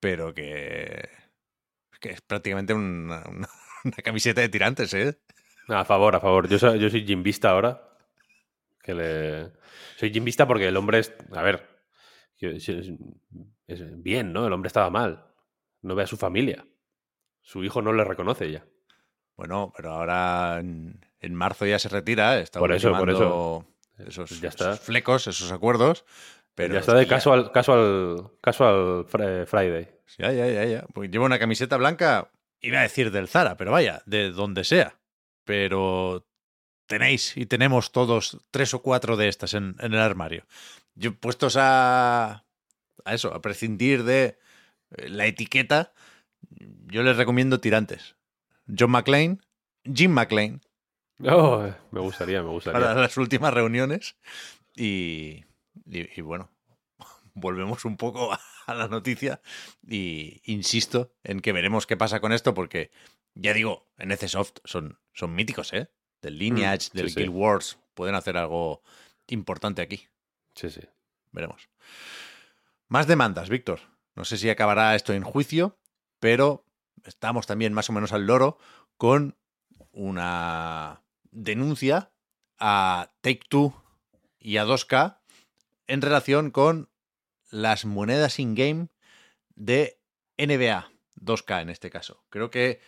Pero 0.00 0.34
que. 0.34 1.08
que 2.00 2.10
es 2.10 2.20
prácticamente 2.22 2.74
una, 2.74 3.22
una 3.28 3.48
camiseta 4.04 4.40
de 4.40 4.48
tirantes, 4.48 4.94
¿eh? 4.94 5.18
A 5.68 5.84
favor, 5.84 6.16
a 6.16 6.20
favor. 6.20 6.48
Yo 6.48 6.58
soy, 6.58 6.78
yo 6.78 6.90
soy 6.90 7.04
jimbista 7.04 7.50
ahora. 7.50 7.82
Que 8.82 8.94
le... 8.94 9.52
Soy 9.96 10.12
jimbista 10.12 10.46
porque 10.46 10.68
el 10.68 10.76
hombre 10.76 10.98
es. 10.98 11.14
A 11.32 11.42
ver. 11.42 11.68
bien, 13.96 14.32
¿no? 14.32 14.46
El 14.46 14.52
hombre 14.52 14.68
estaba 14.68 14.90
mal. 14.90 15.24
No 15.82 15.94
ve 15.94 16.02
a 16.02 16.06
su 16.06 16.16
familia. 16.16 16.66
Su 17.40 17.64
hijo 17.64 17.82
no 17.82 17.92
le 17.92 18.04
reconoce 18.04 18.50
ya. 18.50 18.64
Bueno, 19.36 19.72
pero 19.76 19.92
ahora 19.92 20.60
en, 20.60 21.34
marzo 21.34 21.66
ya 21.66 21.78
se 21.78 21.88
retira. 21.88 22.38
Está 22.40 22.58
por 22.58 22.72
eso, 22.72 22.92
por 22.96 23.10
eso. 23.10 23.66
Esos, 23.98 24.40
ya 24.40 24.48
está. 24.48 24.76
flecos, 24.76 25.26
esos 25.26 25.52
acuerdos. 25.52 26.04
Pero 26.54 26.74
ya 26.74 26.80
está 26.80 26.94
de 26.94 27.06
casual, 27.06 27.50
casual, 27.52 28.30
casual 28.40 29.06
Friday. 29.06 29.88
Ya, 30.18 30.32
ya, 30.32 30.48
ya, 30.48 30.64
ya. 30.64 30.86
Pues 30.92 31.10
lleva 31.10 31.24
una 31.24 31.38
camiseta 31.38 31.76
blanca, 31.76 32.30
iba 32.60 32.80
a 32.80 32.82
decir 32.82 33.10
del 33.10 33.28
Zara, 33.28 33.56
pero 33.56 33.72
vaya, 33.72 34.02
de 34.06 34.30
donde 34.30 34.64
sea. 34.64 34.98
Pero 35.44 36.26
tenéis 36.86 37.36
y 37.36 37.46
tenemos 37.46 37.92
todos 37.92 38.38
tres 38.50 38.74
o 38.74 38.82
cuatro 38.82 39.16
de 39.16 39.28
estas 39.28 39.54
en, 39.54 39.76
el 39.80 39.98
armario. 39.98 40.44
Yo 40.94 41.14
puestos 41.14 41.56
a, 41.58 42.44
a 43.04 43.14
eso, 43.14 43.34
a 43.34 43.40
prescindir 43.40 44.04
de 44.04 44.38
eh, 44.96 45.08
la 45.08 45.26
etiqueta, 45.26 45.92
yo 46.86 47.02
les 47.02 47.16
recomiendo 47.16 47.60
tirantes. 47.60 48.16
John 48.66 48.90
McClane, 48.90 49.38
Jim 49.84 50.12
McClane. 50.12 50.60
Oh, 51.24 51.68
me 51.90 52.00
gustaría, 52.00 52.42
me 52.42 52.50
gustaría. 52.50 52.80
Para 52.80 53.00
las 53.00 53.16
últimas 53.16 53.54
reuniones. 53.54 54.16
Y, 54.74 55.44
y, 55.86 56.20
bueno, 56.20 56.50
volvemos 57.34 57.84
un 57.84 57.96
poco 57.96 58.32
a 58.66 58.74
la 58.74 58.88
noticia 58.88 59.40
y 59.86 60.40
insisto 60.44 61.12
en 61.22 61.40
que 61.40 61.52
veremos 61.52 61.86
qué 61.86 61.96
pasa 61.96 62.20
con 62.20 62.32
esto 62.32 62.54
porque, 62.54 62.90
ya 63.34 63.52
digo, 63.54 63.88
en 63.98 64.16
Soft 64.28 64.58
son, 64.64 64.98
son 65.12 65.34
míticos, 65.34 65.72
¿eh? 65.72 65.88
Del 66.20 66.38
Lineage, 66.38 66.90
mm, 66.92 66.96
del 66.96 67.14
Guild 67.14 67.30
Wars, 67.30 67.78
pueden 67.94 68.14
hacer 68.14 68.36
algo 68.36 68.82
importante 69.28 69.82
aquí. 69.82 70.08
Sí, 70.54 70.70
sí. 70.70 70.82
Veremos. 71.32 71.68
Más 72.88 73.06
demandas, 73.06 73.48
Víctor. 73.48 73.80
No 74.14 74.24
sé 74.24 74.36
si 74.36 74.50
acabará 74.50 74.94
esto 74.94 75.14
en 75.14 75.24
juicio, 75.24 75.78
pero 76.20 76.64
estamos 77.04 77.46
también 77.46 77.72
más 77.72 77.88
o 77.88 77.92
menos 77.92 78.12
al 78.12 78.26
loro 78.26 78.58
con 78.96 79.36
una 79.92 81.02
denuncia 81.30 82.12
a 82.58 83.10
Take 83.22 83.40
Two 83.48 83.74
y 84.38 84.58
a 84.58 84.64
2K 84.64 85.18
en 85.86 86.02
relación 86.02 86.50
con 86.50 86.90
las 87.50 87.84
monedas 87.84 88.38
in-game 88.38 88.88
de 89.54 89.98
NBA, 90.38 90.90
2K 91.16 91.62
en 91.62 91.70
este 91.70 91.90
caso. 91.90 92.24
Creo 92.28 92.50
que 92.50 92.80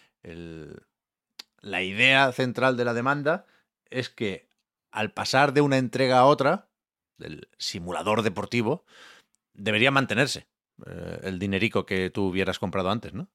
la 1.60 1.82
idea 1.82 2.32
central 2.32 2.76
de 2.76 2.84
la 2.84 2.94
demanda 2.94 3.46
es 3.90 4.08
que 4.08 4.48
al 4.90 5.12
pasar 5.12 5.52
de 5.52 5.60
una 5.60 5.78
entrega 5.78 6.18
a 6.18 6.26
otra, 6.26 6.68
del 7.18 7.48
simulador 7.58 8.22
deportivo, 8.22 8.84
debería 9.52 9.90
mantenerse 9.90 10.46
eh, 10.87 11.20
el 11.22 11.38
dinerico 11.38 11.87
que 11.87 12.10
tú 12.10 12.26
hubieras 12.26 12.58
comprado 12.58 12.90
antes, 12.90 13.12
¿no? 13.14 13.28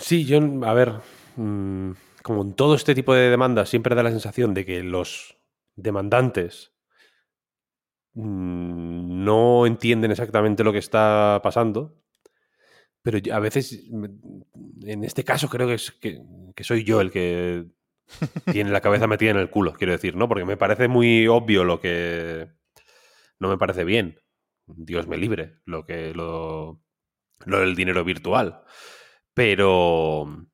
Sí, 0.00 0.24
yo, 0.24 0.38
a 0.64 0.72
ver, 0.72 0.94
mm, 1.36 1.92
como 2.22 2.42
en 2.42 2.54
todo 2.54 2.74
este 2.74 2.94
tipo 2.94 3.14
de 3.14 3.30
demandas 3.30 3.68
siempre 3.68 3.94
da 3.94 4.02
la 4.02 4.10
sensación 4.10 4.54
de 4.54 4.64
que 4.64 4.82
los 4.82 5.36
demandantes 5.76 6.72
mm, 8.14 9.24
no 9.24 9.66
entienden 9.66 10.10
exactamente 10.10 10.64
lo 10.64 10.72
que 10.72 10.78
está 10.78 11.40
pasando, 11.42 11.94
pero 13.02 13.34
a 13.34 13.38
veces, 13.38 13.88
en 14.82 15.04
este 15.04 15.24
caso 15.24 15.48
creo 15.48 15.68
que, 15.68 15.74
es, 15.74 15.92
que, 15.92 16.20
soy 16.64 16.84
yo 16.84 17.00
el 17.00 17.10
que 17.10 17.66
tiene 18.52 18.70
la 18.70 18.80
cabeza 18.80 19.06
metida 19.08 19.30
en 19.30 19.38
el 19.38 19.50
culo, 19.50 19.72
quiero 19.72 19.92
decir, 19.92 20.16
¿no? 20.16 20.28
Porque 20.28 20.44
me 20.44 20.56
parece 20.56 20.88
muy 20.88 21.26
obvio 21.26 21.64
lo 21.64 21.80
que 21.80 22.48
no 23.38 23.48
me 23.48 23.58
parece 23.58 23.84
bien. 23.84 24.20
Dios 24.66 25.06
me 25.06 25.16
libre, 25.16 25.60
lo 25.64 25.86
que 25.86 26.12
lo, 26.12 26.82
lo 27.46 27.60
del 27.60 27.74
dinero 27.74 28.04
virtual. 28.04 28.62
Pero. 29.34 30.46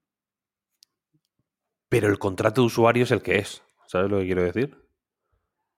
Pero 1.89 2.09
el 2.09 2.19
contrato 2.19 2.61
de 2.61 2.67
usuario 2.67 3.05
es 3.05 3.11
el 3.11 3.23
que 3.23 3.39
es. 3.39 3.63
¿Sabes 3.87 4.11
lo 4.11 4.19
que 4.19 4.27
quiero 4.27 4.43
decir? 4.43 4.77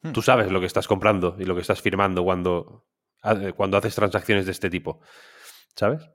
Hmm. 0.02 0.12
Tú 0.12 0.22
sabes 0.22 0.50
lo 0.50 0.61
que 0.61 0.66
estás 0.66 0.87
comprando 0.87 1.37
y 1.38 1.44
lo 1.44 1.55
que 1.55 1.61
estás 1.61 1.81
firmando 1.83 2.24
cuando, 2.24 2.87
cuando 3.57 3.76
haces 3.76 3.94
transacciones 3.94 4.46
de 4.46 4.52
este 4.52 4.70
tipo. 4.70 5.00
¿Sabes? 5.74 6.09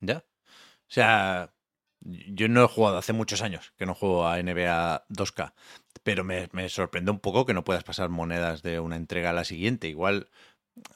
Ya. 0.00 0.18
O 0.18 0.92
sea, 0.92 1.54
yo 2.00 2.48
no 2.48 2.64
he 2.64 2.68
jugado 2.68 2.98
hace 2.98 3.12
muchos 3.12 3.42
años 3.42 3.72
que 3.76 3.86
no 3.86 3.94
juego 3.94 4.26
a 4.26 4.38
NBA 4.42 5.06
2K, 5.08 5.52
pero 6.02 6.24
me, 6.24 6.48
me, 6.52 6.68
sorprende 6.68 7.10
un 7.10 7.20
poco 7.20 7.46
que 7.46 7.54
no 7.54 7.64
puedas 7.64 7.84
pasar 7.84 8.08
monedas 8.08 8.62
de 8.62 8.80
una 8.80 8.96
entrega 8.96 9.30
a 9.30 9.34
la 9.34 9.44
siguiente. 9.44 9.88
Igual 9.88 10.28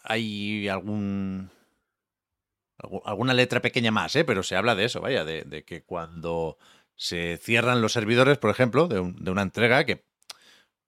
hay 0.02 0.68
algún 0.68 1.50
alguna 3.04 3.34
letra 3.34 3.62
pequeña 3.62 3.90
más, 3.90 4.14
¿eh? 4.16 4.24
pero 4.24 4.42
se 4.42 4.56
habla 4.56 4.74
de 4.74 4.84
eso, 4.84 5.00
vaya, 5.00 5.24
de, 5.24 5.64
que 5.64 5.82
cuando 5.82 6.58
se 6.96 7.38
cierran 7.38 7.80
los 7.80 7.92
servidores, 7.92 8.38
por 8.38 8.50
ejemplo, 8.50 8.88
de, 8.88 9.00
una 9.00 9.42
entrega 9.42 9.84
que, 9.84 10.04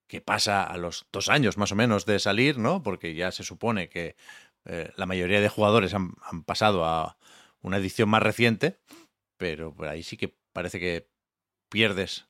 que, 0.07 0.21
pasa 0.21 0.63
a 0.63 0.77
los 0.77 1.07
dos 1.11 1.29
años 1.29 1.57
más 1.57 1.71
o 1.71 1.75
menos 1.75 2.05
de 2.05 2.19
salir, 2.19 2.57
¿no? 2.57 2.83
Porque 2.83 3.15
ya 3.15 3.31
se 3.31 3.43
supone 3.43 3.89
que 3.89 4.15
eh, 4.65 4.91
la 4.95 5.05
mayoría 5.05 5.41
de 5.41 5.49
jugadores 5.49 5.93
han, 5.93 6.13
pasado 6.45 6.85
a 6.85 7.16
una 7.67 7.77
edición 7.77 8.09
más 8.09 8.23
reciente, 8.23 8.79
pero 9.37 9.73
por 9.73 9.87
ahí 9.87 10.03
sí 10.03 10.17
que 10.17 10.37
parece 10.53 10.79
que 10.79 11.09
pierdes 11.69 12.27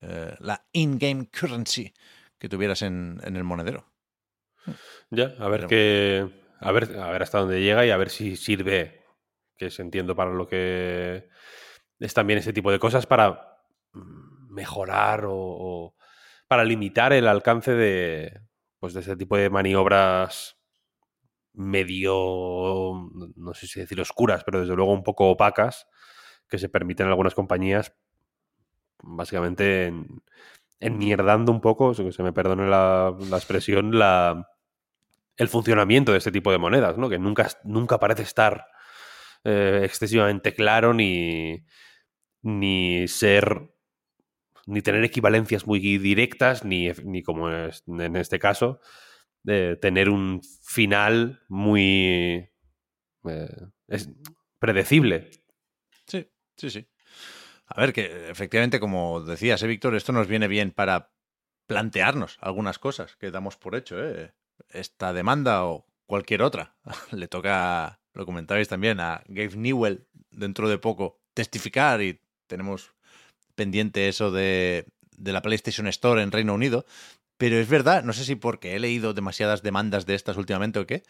eh, 0.00 0.34
la 0.40 0.66
in-game 0.72 1.28
currency 1.28 1.94
que 2.38 2.48
tuvieras 2.48 2.82
en, 2.82 3.20
en, 3.24 3.36
el 3.36 3.44
monedero. 3.44 3.86
Ya, 5.10 5.34
a 5.38 5.48
ver 5.48 5.66
qué. 5.66 6.28
A 6.60 6.72
ver, 6.72 6.96
a 6.98 7.10
ver 7.10 7.22
hasta 7.22 7.38
dónde 7.38 7.60
llega 7.60 7.86
y 7.86 7.90
a 7.90 7.96
ver 7.96 8.10
si 8.10 8.36
sirve 8.36 9.04
que 9.56 9.70
se 9.70 9.82
entiendo 9.82 10.16
para 10.16 10.30
lo 10.30 10.46
que 10.48 11.28
es 11.98 12.14
también 12.14 12.38
ese 12.38 12.52
tipo 12.52 12.70
de 12.70 12.78
cosas 12.78 13.06
para 13.06 13.58
mejorar 13.92 15.24
o, 15.26 15.94
para 16.46 16.64
limitar 16.64 17.12
el 17.12 17.28
alcance 17.28 17.72
de, 17.72 18.40
pues 18.80 18.94
de 18.94 19.00
ese 19.00 19.16
tipo 19.16 19.36
de 19.36 19.50
maniobras 19.50 20.57
medio, 21.58 23.10
no 23.36 23.54
sé 23.54 23.66
si 23.66 23.80
decir 23.80 24.00
oscuras, 24.00 24.44
pero 24.44 24.60
desde 24.60 24.76
luego 24.76 24.92
un 24.92 25.02
poco 25.02 25.28
opacas 25.30 25.86
que 26.48 26.58
se 26.58 26.68
permiten 26.68 27.06
en 27.06 27.10
algunas 27.10 27.34
compañías, 27.34 27.94
básicamente 29.02 29.86
en, 29.86 30.22
enmierdando 30.80 31.52
un 31.52 31.60
poco, 31.60 31.94
que 31.94 32.12
se 32.12 32.22
me 32.22 32.32
perdone 32.32 32.68
la, 32.68 33.14
la 33.28 33.36
expresión, 33.36 33.98
la, 33.98 34.48
el 35.36 35.48
funcionamiento 35.48 36.12
de 36.12 36.18
este 36.18 36.32
tipo 36.32 36.52
de 36.52 36.58
monedas, 36.58 36.96
¿no? 36.96 37.08
que 37.08 37.18
nunca, 37.18 37.48
nunca 37.64 37.98
parece 37.98 38.22
estar 38.22 38.66
eh, 39.44 39.82
excesivamente 39.84 40.54
claro 40.54 40.94
ni, 40.94 41.64
ni 42.42 43.08
ser 43.08 43.72
ni 44.66 44.82
tener 44.82 45.02
equivalencias 45.02 45.66
muy 45.66 45.80
directas, 45.80 46.62
ni, 46.62 46.90
ni 47.02 47.22
como 47.22 47.50
es 47.50 47.84
en 47.86 48.16
este 48.16 48.38
caso, 48.38 48.80
de 49.42 49.76
tener 49.76 50.08
un 50.08 50.40
final 50.62 51.40
muy 51.48 52.48
eh, 53.28 53.66
predecible. 54.58 55.30
Sí, 56.06 56.30
sí, 56.56 56.70
sí. 56.70 56.88
A 57.66 57.80
ver, 57.80 57.92
que 57.92 58.30
efectivamente, 58.30 58.80
como 58.80 59.20
decías, 59.20 59.62
¿eh, 59.62 59.66
Víctor, 59.66 59.94
esto 59.94 60.12
nos 60.12 60.26
viene 60.26 60.48
bien 60.48 60.70
para 60.70 61.12
plantearnos 61.66 62.38
algunas 62.40 62.78
cosas 62.78 63.16
que 63.16 63.30
damos 63.30 63.56
por 63.56 63.74
hecho. 63.74 64.02
¿eh? 64.02 64.32
Esta 64.70 65.12
demanda 65.12 65.64
o 65.64 65.86
cualquier 66.06 66.42
otra 66.42 66.76
le 67.12 67.28
toca 67.28 68.00
lo 68.14 68.26
comentabais 68.26 68.66
también, 68.68 68.98
a 68.98 69.22
Gabe 69.28 69.56
Newell 69.56 70.08
dentro 70.30 70.68
de 70.68 70.78
poco 70.78 71.22
testificar 71.34 72.02
y 72.02 72.20
tenemos 72.48 72.92
pendiente 73.54 74.08
eso 74.08 74.32
de, 74.32 74.86
de 75.16 75.32
la 75.32 75.40
PlayStation 75.40 75.86
Store 75.86 76.20
en 76.20 76.32
Reino 76.32 76.52
Unido. 76.52 76.84
Pero 77.38 77.56
es 77.56 77.68
verdad, 77.68 78.02
no 78.02 78.12
sé 78.12 78.24
si 78.24 78.34
porque 78.34 78.76
he 78.76 78.80
leído 78.80 79.14
demasiadas 79.14 79.62
demandas 79.62 80.06
de 80.06 80.14
estas 80.14 80.36
últimamente 80.36 80.78
o 80.78 80.86
qué, 80.86 81.04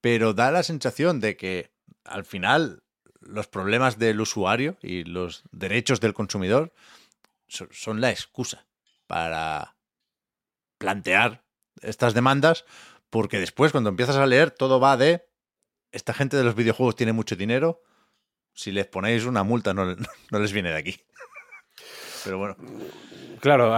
pero 0.00 0.34
da 0.34 0.50
la 0.50 0.62
sensación 0.62 1.20
de 1.20 1.36
que 1.36 1.70
al 2.04 2.24
final 2.24 2.82
los 3.20 3.46
problemas 3.46 3.98
del 3.98 4.20
usuario 4.20 4.78
y 4.82 5.04
los 5.04 5.44
derechos 5.52 6.00
del 6.00 6.14
consumidor 6.14 6.72
son 7.48 8.00
la 8.00 8.10
excusa 8.10 8.66
para 9.06 9.76
plantear 10.78 11.44
estas 11.82 12.14
demandas, 12.14 12.64
porque 13.10 13.38
después 13.38 13.72
cuando 13.72 13.90
empiezas 13.90 14.16
a 14.16 14.26
leer 14.26 14.50
todo 14.50 14.80
va 14.80 14.96
de 14.96 15.28
esta 15.92 16.12
gente 16.12 16.36
de 16.36 16.44
los 16.44 16.54
videojuegos 16.54 16.96
tiene 16.96 17.12
mucho 17.12 17.36
dinero, 17.36 17.82
si 18.52 18.72
les 18.72 18.86
ponéis 18.86 19.24
una 19.24 19.42
multa 19.42 19.74
no, 19.74 19.94
les 20.30 20.52
viene 20.52 20.70
de 20.70 20.76
aquí. 20.76 21.00
Pero 22.26 22.38
bueno. 22.38 22.56
Claro, 23.40 23.72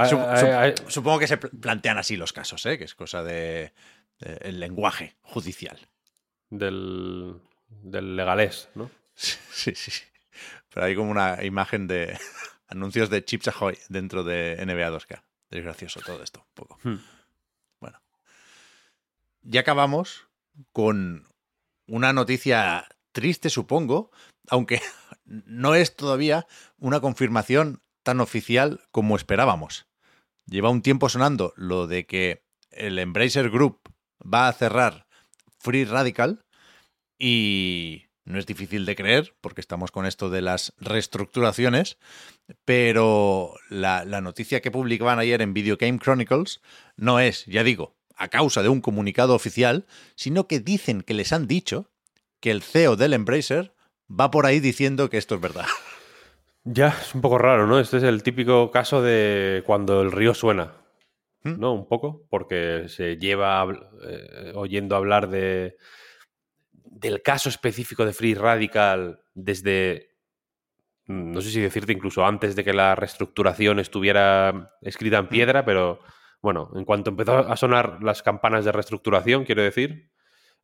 supongo 0.88 1.18
que 1.18 1.26
se 1.26 1.36
plantean 1.36 1.98
así 1.98 2.16
los 2.16 2.32
casos, 2.32 2.64
¿eh? 2.64 2.78
que 2.78 2.84
es 2.84 2.94
cosa 2.94 3.22
de, 3.22 3.74
el 4.20 4.58
lenguaje 4.58 5.16
judicial. 5.20 5.78
Del, 6.48 7.42
del 7.68 8.16
legalés, 8.16 8.70
¿no? 8.74 8.90
Sí, 9.14 9.36
sí, 9.74 9.90
sí. 9.90 10.02
Pero 10.72 10.86
hay 10.86 10.94
como 10.94 11.10
una 11.10 11.44
imagen 11.44 11.86
de 11.86 12.18
anuncios 12.68 13.10
de 13.10 13.22
Chips 13.22 13.48
Ahoy 13.48 13.78
dentro 13.90 14.24
de 14.24 14.56
NBA 14.64 14.90
2K. 14.90 15.22
Es 15.50 15.62
gracioso 15.62 16.00
todo 16.00 16.22
esto, 16.22 16.40
un 16.40 16.54
poco. 16.54 16.78
Hmm. 16.82 17.02
Bueno. 17.80 18.00
ya 19.42 19.60
acabamos 19.60 20.26
con 20.72 21.28
una 21.86 22.14
noticia 22.14 22.88
triste, 23.12 23.50
supongo, 23.50 24.10
aunque 24.48 24.80
no 25.26 25.74
es 25.74 25.96
todavía 25.96 26.46
una 26.78 27.00
confirmación 27.00 27.82
tan 28.02 28.20
oficial 28.20 28.80
como 28.90 29.16
esperábamos. 29.16 29.86
Lleva 30.46 30.70
un 30.70 30.82
tiempo 30.82 31.08
sonando 31.08 31.52
lo 31.56 31.86
de 31.86 32.06
que 32.06 32.42
el 32.70 32.98
Embracer 32.98 33.50
Group 33.50 33.80
va 34.22 34.48
a 34.48 34.52
cerrar 34.52 35.06
Free 35.58 35.84
Radical 35.84 36.44
y 37.18 38.08
no 38.24 38.38
es 38.38 38.46
difícil 38.46 38.84
de 38.84 38.94
creer 38.94 39.34
porque 39.40 39.60
estamos 39.60 39.90
con 39.90 40.06
esto 40.06 40.30
de 40.30 40.42
las 40.42 40.74
reestructuraciones, 40.78 41.98
pero 42.64 43.54
la, 43.70 44.04
noticia 44.20 44.60
que 44.60 44.70
publicaban 44.70 45.18
ayer 45.18 45.42
en 45.42 45.54
Video 45.54 45.76
Game 45.78 45.98
Chronicles 45.98 46.60
no 46.96 47.20
es, 47.20 47.46
ya 47.46 47.64
digo, 47.64 47.96
a 48.16 48.28
causa 48.28 48.62
de 48.62 48.68
un 48.68 48.80
comunicado 48.80 49.34
oficial, 49.34 49.86
sino 50.14 50.46
que 50.46 50.60
dicen 50.60 51.02
que 51.02 51.14
les 51.14 51.32
han 51.32 51.46
dicho 51.46 51.90
que 52.40 52.50
el 52.50 52.62
CEO 52.62 52.96
del 52.96 53.14
Embracer 53.14 53.74
va 54.08 54.30
por 54.30 54.46
ahí 54.46 54.60
diciendo 54.60 55.10
que 55.10 55.18
esto 55.18 55.34
es 55.36 55.40
verdad. 55.40 55.66
Ya, 56.70 56.88
es 56.88 57.14
un 57.14 57.22
poco 57.22 57.38
raro, 57.38 57.66
¿no? 57.66 57.78
Este 57.80 57.96
es 57.96 58.02
el 58.02 58.22
típico 58.22 58.70
caso 58.70 59.00
de 59.00 59.62
cuando 59.64 60.02
el 60.02 60.12
río 60.12 60.34
suena, 60.34 60.74
¿Mm? 61.42 61.58
¿no? 61.58 61.72
Un 61.72 61.88
poco, 61.88 62.26
porque 62.28 62.84
se 62.88 63.16
lleva 63.16 63.66
eh, 64.06 64.52
oyendo 64.54 64.94
hablar 64.94 65.30
de 65.30 65.78
del 66.84 67.22
caso 67.22 67.48
específico 67.48 68.04
de 68.04 68.12
Free 68.12 68.34
Radical 68.34 69.20
desde, 69.32 70.16
mm, 71.06 71.32
no 71.32 71.40
sé 71.40 71.50
si 71.50 71.60
decirte 71.60 71.92
incluso 71.94 72.26
antes 72.26 72.54
de 72.54 72.64
que 72.64 72.74
la 72.74 72.94
reestructuración 72.94 73.78
estuviera 73.78 74.74
escrita 74.82 75.16
en 75.18 75.28
piedra, 75.28 75.64
pero 75.64 76.00
bueno, 76.42 76.70
en 76.74 76.84
cuanto 76.84 77.08
empezó 77.08 77.38
a 77.38 77.56
sonar 77.56 78.02
las 78.02 78.22
campanas 78.22 78.66
de 78.66 78.72
reestructuración, 78.72 79.44
quiero 79.44 79.62
decir, 79.62 80.10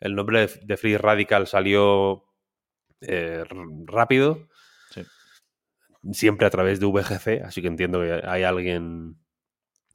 el 0.01 0.14
nombre 0.14 0.40
de, 0.47 0.61
de 0.64 0.77
Free 0.77 0.99
Radical 0.99 1.47
salió 1.47 2.25
eh, 3.01 3.45
rápido. 3.87 4.49
Siempre 6.12 6.47
a 6.47 6.51
través 6.51 6.81
de 6.81 6.87
VGC, 6.87 7.43
así 7.45 7.62
que 7.62 7.69
entiendo 7.69 8.01
que 8.01 8.21
hay 8.27 8.43
alguien, 8.43 9.17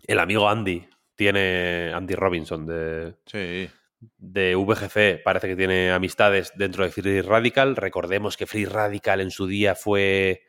el 0.07 0.19
amigo 0.19 0.49
Andy, 0.49 0.87
tiene 1.15 1.91
Andy 1.93 2.15
Robinson 2.15 2.65
de, 2.65 3.15
Sí. 3.25 3.69
de 4.17 4.55
VGC 4.55 5.21
parece 5.23 5.47
que 5.49 5.55
tiene 5.57 5.91
amistades 5.91 6.53
dentro 6.55 6.83
de 6.85 6.91
Free 6.91 7.21
Radical. 7.21 7.75
Recordemos 7.75 8.37
que 8.37 8.47
Free 8.47 8.65
Radical 8.65 9.19
en 9.19 9.29
su 9.31 9.45
día 9.45 9.75
fue. 9.75 10.43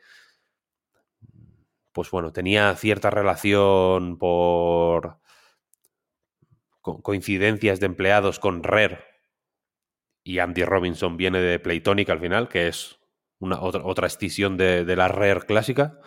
Pues 1.93 2.09
bueno, 2.13 2.33
tenía 2.33 2.73
cierta 2.77 3.11
relación 3.11 4.17
por 4.17 5.19
co- 6.81 7.03
coincidencias 7.03 7.81
de 7.81 7.87
empleados 7.87 8.39
con 8.39 8.63
Rare. 8.63 9.01
Y 10.23 10.39
Andy 10.39 10.63
Robinson 10.65 11.17
viene 11.17 11.41
de 11.41 11.59
Playtonic 11.59 12.09
al 12.11 12.21
final, 12.21 12.49
que 12.49 12.69
es 12.69 13.00
una, 13.41 13.61
otra, 13.61 13.83
otra 13.85 14.07
escisión 14.07 14.57
de, 14.57 14.85
de 14.85 14.97
la 14.97 15.09
Rare 15.09 15.41
clásica. 15.43 15.99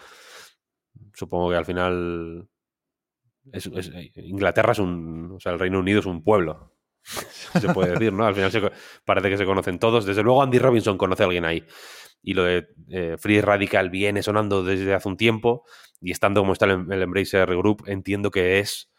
Supongo 1.14 1.50
que 1.50 1.56
al 1.58 1.66
final. 1.66 2.48
es- 3.52 3.92
Inglaterra 4.16 4.72
es 4.72 4.80
un. 4.80 5.34
O 5.36 5.40
sea, 5.40 5.52
el 5.54 5.60
Reino 5.60 5.80
Unido 5.80 6.00
es 6.00 6.06
un 6.06 6.24
pueblo 6.24 6.72
se 7.60 7.74
puede 7.74 7.92
decir, 7.92 8.14
¿no? 8.14 8.26
Al 8.26 8.34
final 8.36 8.72
parece 9.06 9.30
que 9.30 9.38
se 9.38 9.46
conocen 9.46 9.78
todos. 9.80 10.06
Desde 10.06 10.24
luego 10.24 10.42
Andy 10.42 10.60
Robinson 10.60 10.98
conoce 10.98 11.24
a 11.24 11.26
alguien 11.26 11.46
ahí. 11.46 11.66
Y 12.22 12.34
lo 12.34 12.44
de 12.46 12.70
eh, 12.90 13.18
Free 13.20 13.42
Radical 13.42 13.90
viene 13.90 14.24
sonando 14.24 14.64
desde 14.64 14.94
hace 14.94 15.10
un 15.10 15.18
tiempo 15.18 15.66
y 16.00 16.12
estando 16.12 16.40
como 16.42 16.54
está 16.54 16.66
el, 16.66 16.90
el 16.92 17.02
Embracer 17.02 17.48
Group, 17.58 17.84
entiendo 17.88 18.32
que 18.32 18.60
es 18.60 18.90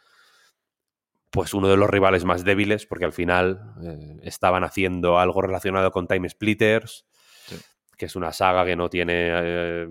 pues 1.31 1.53
uno 1.55 1.69
de 1.69 1.77
los 1.77 1.91
rivales 1.91 2.25
más 2.25 2.45
débiles 2.45 2.87
porque 2.87 3.07
al 3.07 3.13
final 3.13 3.75
eh, 3.83 4.19
estaban 4.23 4.63
haciendo 4.63 5.19
algo 5.19 5.43
relacionado 5.43 5.91
con 5.91 6.07
Time 6.07 6.29
Splitters. 6.29 7.07
Que 7.97 8.07
es 8.07 8.17
una 8.17 8.33
saga 8.33 8.65
que 8.65 8.77
no 8.77 8.89
tiene 8.91 9.29
eh, 9.31 9.89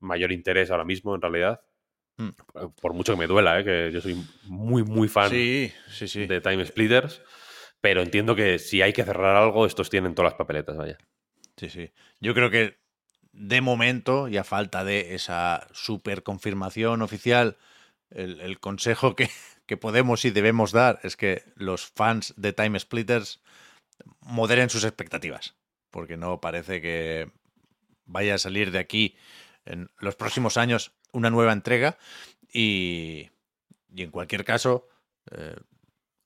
mayor 0.00 0.32
interés 0.32 0.70
ahora 0.70 0.84
mismo 0.84 1.14
en 1.14 1.22
realidad. 1.22 1.60
Mm. 2.16 2.28
Por- 2.52 2.74
Por 2.74 2.94
mucho 2.94 3.12
que 3.14 3.18
me 3.18 3.26
duela, 3.26 3.60
¿eh? 3.60 3.64
que 3.64 3.90
yo 3.92 4.00
soy 4.00 4.16
muy, 4.44 4.82
muy 4.82 5.08
fan 5.08 5.30
Sí, 5.30 5.72
sí, 5.90 6.08
sí. 6.08 6.26
de 6.26 6.40
Time 6.40 6.64
Splitters, 6.64 7.22
pero 7.80 8.02
entiendo 8.02 8.34
que 8.36 8.58
si 8.58 8.82
hay 8.82 8.92
que 8.92 9.04
cerrar 9.04 9.36
algo, 9.36 9.66
estos 9.66 9.88
tienen 9.90 10.14
todas 10.14 10.32
las 10.32 10.38
papeletas, 10.38 10.76
vaya. 10.76 10.98
Sí, 11.56 11.68
sí. 11.70 11.90
Yo 12.20 12.34
creo 12.34 12.50
que 12.50 12.78
de 13.32 13.60
momento, 13.60 14.28
y 14.28 14.36
a 14.38 14.44
falta 14.44 14.84
de 14.84 15.14
esa 15.14 15.66
super 15.72 16.22
confirmación 16.22 17.00
oficial, 17.02 17.56
el, 18.10 18.40
el 18.40 18.58
consejo 18.58 19.14
que, 19.14 19.28
que 19.66 19.76
podemos 19.76 20.24
y 20.24 20.30
debemos 20.30 20.72
dar 20.72 20.98
es 21.04 21.16
que 21.16 21.44
los 21.54 21.86
fans 21.86 22.34
de 22.36 22.52
Time 22.52 22.78
Splitters 22.80 23.40
moderen 24.20 24.68
sus 24.70 24.84
expectativas, 24.84 25.54
porque 25.90 26.16
no 26.16 26.40
parece 26.40 26.80
que 26.80 27.30
vaya 28.04 28.34
a 28.34 28.38
salir 28.38 28.70
de 28.70 28.78
aquí 28.78 29.16
en 29.64 29.90
los 29.98 30.16
próximos 30.16 30.56
años 30.56 30.92
una 31.12 31.30
nueva 31.30 31.52
entrega 31.52 31.98
y, 32.52 33.30
y 33.88 34.02
en 34.02 34.10
cualquier 34.10 34.44
caso, 34.44 34.88
eh, 35.30 35.56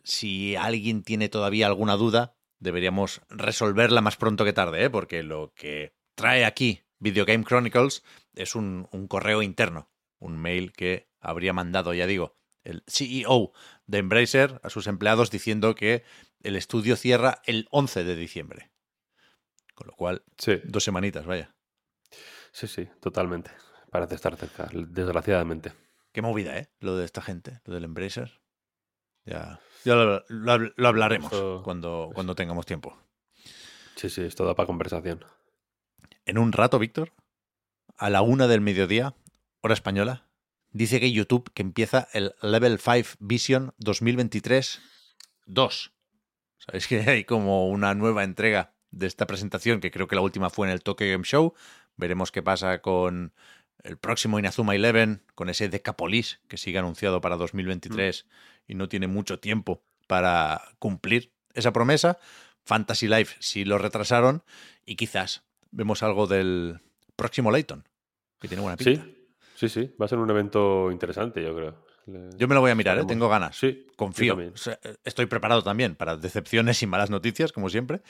si 0.03 0.57
alguien 0.57 1.03
tiene 1.03 1.29
todavía 1.29 1.67
alguna 1.67 1.97
duda, 1.97 2.37
deberíamos 2.59 3.23
resolverla 3.29 4.01
más 4.01 4.17
pronto 4.17 4.45
que 4.45 4.53
tarde, 4.53 4.85
¿eh? 4.85 4.91
porque 4.91 5.23
lo 5.23 5.53
que 5.55 5.95
trae 6.15 6.45
aquí 6.45 6.83
Video 6.99 7.25
Game 7.25 7.45
Chronicles 7.45 8.03
es 8.35 8.55
un, 8.55 8.89
un 8.93 9.09
correo 9.09 9.43
interno, 9.43 9.91
un 10.19 10.39
mail 10.39 10.73
que 10.73 11.09
habría 11.21 11.53
mandado, 11.53 11.93
ya 11.95 12.07
digo, 12.07 12.37
el 12.63 12.83
CEO 12.87 13.53
de 13.87 13.99
Embracer 13.99 14.61
a 14.63 14.71
sus 14.71 14.87
empleados 14.87 15.31
diciendo 15.31 15.75
que 15.75 16.03
el 16.41 16.57
estudio 16.57 16.97
cierra 16.97 17.43
el 17.45 17.69
11 17.71 18.05
de 18.05 18.17
diciembre. 18.17 18.71
Con 19.75 19.89
lo 19.89 19.93
cual, 19.95 20.23
Sí, 20.39 20.61
dos 20.65 20.85
semanitas, 20.85 21.27
vaya. 21.27 21.55
sí, 22.53 22.67
sí, 22.69 22.89
totalmente. 23.01 23.51
Parece 23.91 24.15
estar 24.15 24.37
cerca, 24.37 24.69
desgraciadamente. 24.73 25.73
Qué 26.13 26.23
movida, 26.23 26.57
¿eh? 26.59 26.69
Lo 26.81 26.97
de 26.97 27.05
esta 27.05 27.21
gente, 27.23 27.61
lo 27.65 27.75
del 27.75 27.85
Embracer. 27.85 28.41
Ya, 29.25 29.61
ya 29.85 29.95
lo, 29.95 30.25
lo- 30.29 30.73
lo 30.77 30.89
hablaremos 30.89 31.33
Eso- 31.33 31.63
cuando, 31.65 32.11
cuando 32.15 32.35
tengamos 32.35 32.67
tiempo. 32.67 32.97
Sí, 33.97 34.11
sí, 34.11 34.23
esto 34.23 34.45
da 34.45 34.55
para 34.55 34.67
conversación. 34.67 35.25
En 36.27 36.39
un 36.39 36.53
rato, 36.53 36.79
Víctor, 36.79 37.13
a 37.97 38.11
la 38.11 38.23
una 38.23 38.47
del 38.49 38.61
mediodía, 38.61 39.15
hora 39.61 39.75
española, 39.75 40.29
dice 40.71 41.01
que 41.01 41.11
YouTube 41.13 41.51
que 41.55 41.63
empieza 41.63 42.09
el 42.13 42.35
Level 42.43 42.79
5 42.79 43.11
Vision 43.21 43.73
2023-2. 43.79 44.81
Sabéis 46.59 46.87
que 46.89 47.01
hay 47.01 47.25
como 47.25 47.69
una 47.69 47.95
nueva 47.95 48.25
entrega 48.25 48.74
de 48.95 49.07
esta 49.07 49.27
presentación, 49.27 49.81
que 49.81 49.91
creo 49.91 50.07
que 50.07 50.15
la 50.15 50.23
última 50.23 50.51
fue 50.51 50.67
en 50.67 50.73
el 50.73 50.83
Tokyo 50.83 51.07
Game 51.11 51.25
Show. 51.25 51.55
Veremos 51.97 52.33
qué 52.33 52.43
pasa 52.43 52.81
con 52.81 53.33
el 53.83 53.99
próximo 53.99 54.39
Inazuma 54.39 54.75
Eleven, 54.75 55.23
con 55.35 55.49
ese 55.49 55.69
Decapolis 55.69 56.41
que 56.49 56.57
sigue 56.57 56.79
anunciado 56.79 57.21
para 57.21 57.37
2023 57.37 58.27
y 58.67 58.75
no 58.75 58.89
tiene 58.89 59.07
mucho 59.07 59.39
tiempo 59.39 59.83
para 60.07 60.63
cumplir 60.79 61.33
esa 61.55 61.73
promesa. 61.73 62.19
Fantasy 62.65 63.09
Life 63.09 63.37
sí 63.41 63.65
lo 63.65 63.79
retrasaron 63.79 64.43
y 64.87 64.97
quizás 64.97 65.45
vemos 65.71 66.03
algo 66.03 66.27
del 66.27 66.81
próximo 67.17 67.51
Layton, 67.51 67.87
que 68.41 68.49
tiene 68.49 68.63
buena 68.63 68.77
pinta. 68.77 69.05
Sí, 69.05 69.69
sí, 69.69 69.69
sí. 69.69 69.95
Va 70.01 70.07
a 70.07 70.09
ser 70.09 70.19
un 70.19 70.31
evento 70.31 70.91
interesante, 70.91 71.43
yo 71.43 71.55
creo. 71.55 71.84
Le- 72.07 72.31
Yo 72.37 72.49
me 72.49 72.55
lo 72.55 72.61
voy 72.61 72.71
a 72.71 72.75
mirar, 72.75 72.99
¿eh? 72.99 73.05
Tengo 73.07 73.29
ganas. 73.29 73.57
Sí, 73.57 73.87
Confío. 73.97 74.33
también. 74.35 74.53
O 74.55 74.57
sea, 74.57 74.79
estoy 75.05 75.27
preparado 75.27 75.63
también 75.63 75.95
para 75.97 76.17
decepciones 76.17 76.83
y 76.83 76.87
malas 76.87 77.11
noticias, 77.11 77.53
como 77.53 77.69
siempre, 77.71 78.03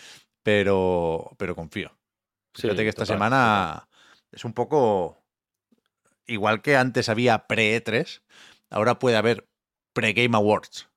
pero, 0.43 1.31
pero 1.39 1.55
confío. 1.55 1.97
Sí, 2.55 2.63
Fíjate 2.63 2.83
que 2.83 2.89
esta 2.89 3.03
total, 3.05 3.17
semana 3.17 3.89
es 4.33 4.45
un 4.45 4.53
poco 4.53 5.25
igual 6.27 6.63
que 6.63 6.77
antes 6.77 7.09
había 7.09 7.47
pre-E3, 7.47 8.23
ahora 8.71 8.99
puede 8.99 9.17
haber 9.17 9.49
pre-Game 9.93 10.37
Awards, 10.37 10.89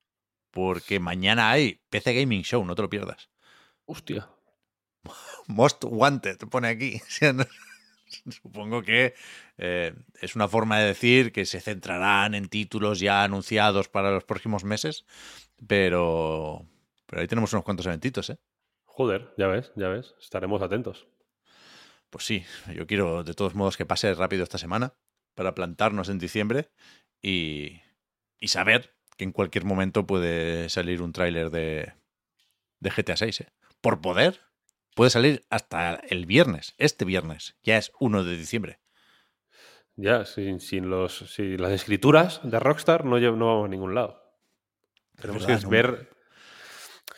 porque 0.51 0.99
mañana 0.99 1.51
hay 1.51 1.81
PC 1.89 2.13
Gaming 2.13 2.43
Show, 2.43 2.63
no 2.65 2.75
te 2.75 2.81
lo 2.81 2.89
pierdas. 2.89 3.29
Hostia. 3.85 4.29
Most 5.47 5.83
Wanted, 5.85 6.37
pone 6.49 6.67
aquí. 6.67 7.01
Supongo 8.29 8.81
que 8.83 9.13
eh, 9.57 9.93
es 10.21 10.35
una 10.35 10.47
forma 10.47 10.79
de 10.79 10.87
decir 10.87 11.31
que 11.31 11.45
se 11.45 11.59
centrarán 11.61 12.35
en 12.35 12.47
títulos 12.49 12.99
ya 12.99 13.23
anunciados 13.23 13.89
para 13.89 14.11
los 14.11 14.23
próximos 14.23 14.63
meses, 14.63 15.05
pero, 15.67 16.65
pero 17.05 17.21
ahí 17.21 17.27
tenemos 17.27 17.53
unos 17.53 17.63
cuantos 17.65 17.85
eventitos, 17.85 18.29
¿eh? 18.29 18.37
Joder, 18.85 19.33
ya 19.37 19.47
ves, 19.47 19.71
ya 19.75 19.89
ves. 19.89 20.15
Estaremos 20.19 20.61
atentos. 20.61 21.07
Pues 22.09 22.25
sí, 22.25 22.45
yo 22.73 22.87
quiero 22.87 23.23
de 23.23 23.33
todos 23.33 23.53
modos 23.53 23.77
que 23.77 23.85
pase 23.85 24.13
rápido 24.13 24.43
esta 24.43 24.57
semana 24.57 24.93
para 25.35 25.53
plantarnos 25.53 26.09
en 26.09 26.17
diciembre 26.17 26.71
y, 27.21 27.81
y 28.39 28.47
saber 28.47 28.95
que 29.17 29.25
en 29.25 29.31
cualquier 29.31 29.65
momento 29.65 30.07
puede 30.07 30.69
salir 30.69 31.01
un 31.01 31.11
tráiler 31.11 31.49
de, 31.49 31.93
de 32.79 32.89
GTA 32.89 33.17
6. 33.17 33.41
¿eh? 33.41 33.53
Por 33.81 34.01
poder, 34.01 34.41
puede 34.97 35.11
salir 35.11 35.45
hasta 35.49 35.93
el 36.09 36.25
viernes, 36.25 36.73
este 36.77 37.05
viernes, 37.05 37.55
ya 37.63 37.77
es 37.77 37.91
1 37.99 38.23
de 38.23 38.35
diciembre. 38.35 38.79
Ya, 39.95 40.25
sin, 40.25 40.59
sin 40.59 40.89
los, 40.89 41.17
sin 41.33 41.61
las 41.61 41.71
escrituras 41.71 42.41
de 42.43 42.59
Rockstar 42.59 43.05
no, 43.05 43.19
no 43.19 43.45
vamos 43.47 43.65
a 43.65 43.69
ningún 43.69 43.95
lado. 43.95 44.21
Tenemos 45.19 45.43
verdad, 45.45 45.59
que 45.59 45.63
no- 45.65 45.69
ver. 45.69 46.09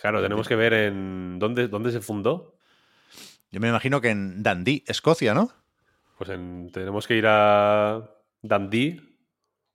Claro, 0.02 0.22
tenemos 0.22 0.48
que 0.48 0.56
ver 0.56 0.74
en 0.74 1.40
dónde, 1.40 1.68
dónde 1.68 1.92
se 1.92 2.00
fundó. 2.00 2.56
Yo 3.52 3.60
me 3.60 3.68
imagino 3.70 4.00
que 4.00 4.10
en 4.10 4.44
Dundee, 4.44 4.84
Escocia, 4.88 5.34
¿no? 5.34 5.52
Pues 6.18 6.30
en- 6.30 6.72
tenemos 6.72 7.08
que 7.08 7.16
ir 7.16 7.26
a 7.28 8.10
Dundee, 8.42 9.02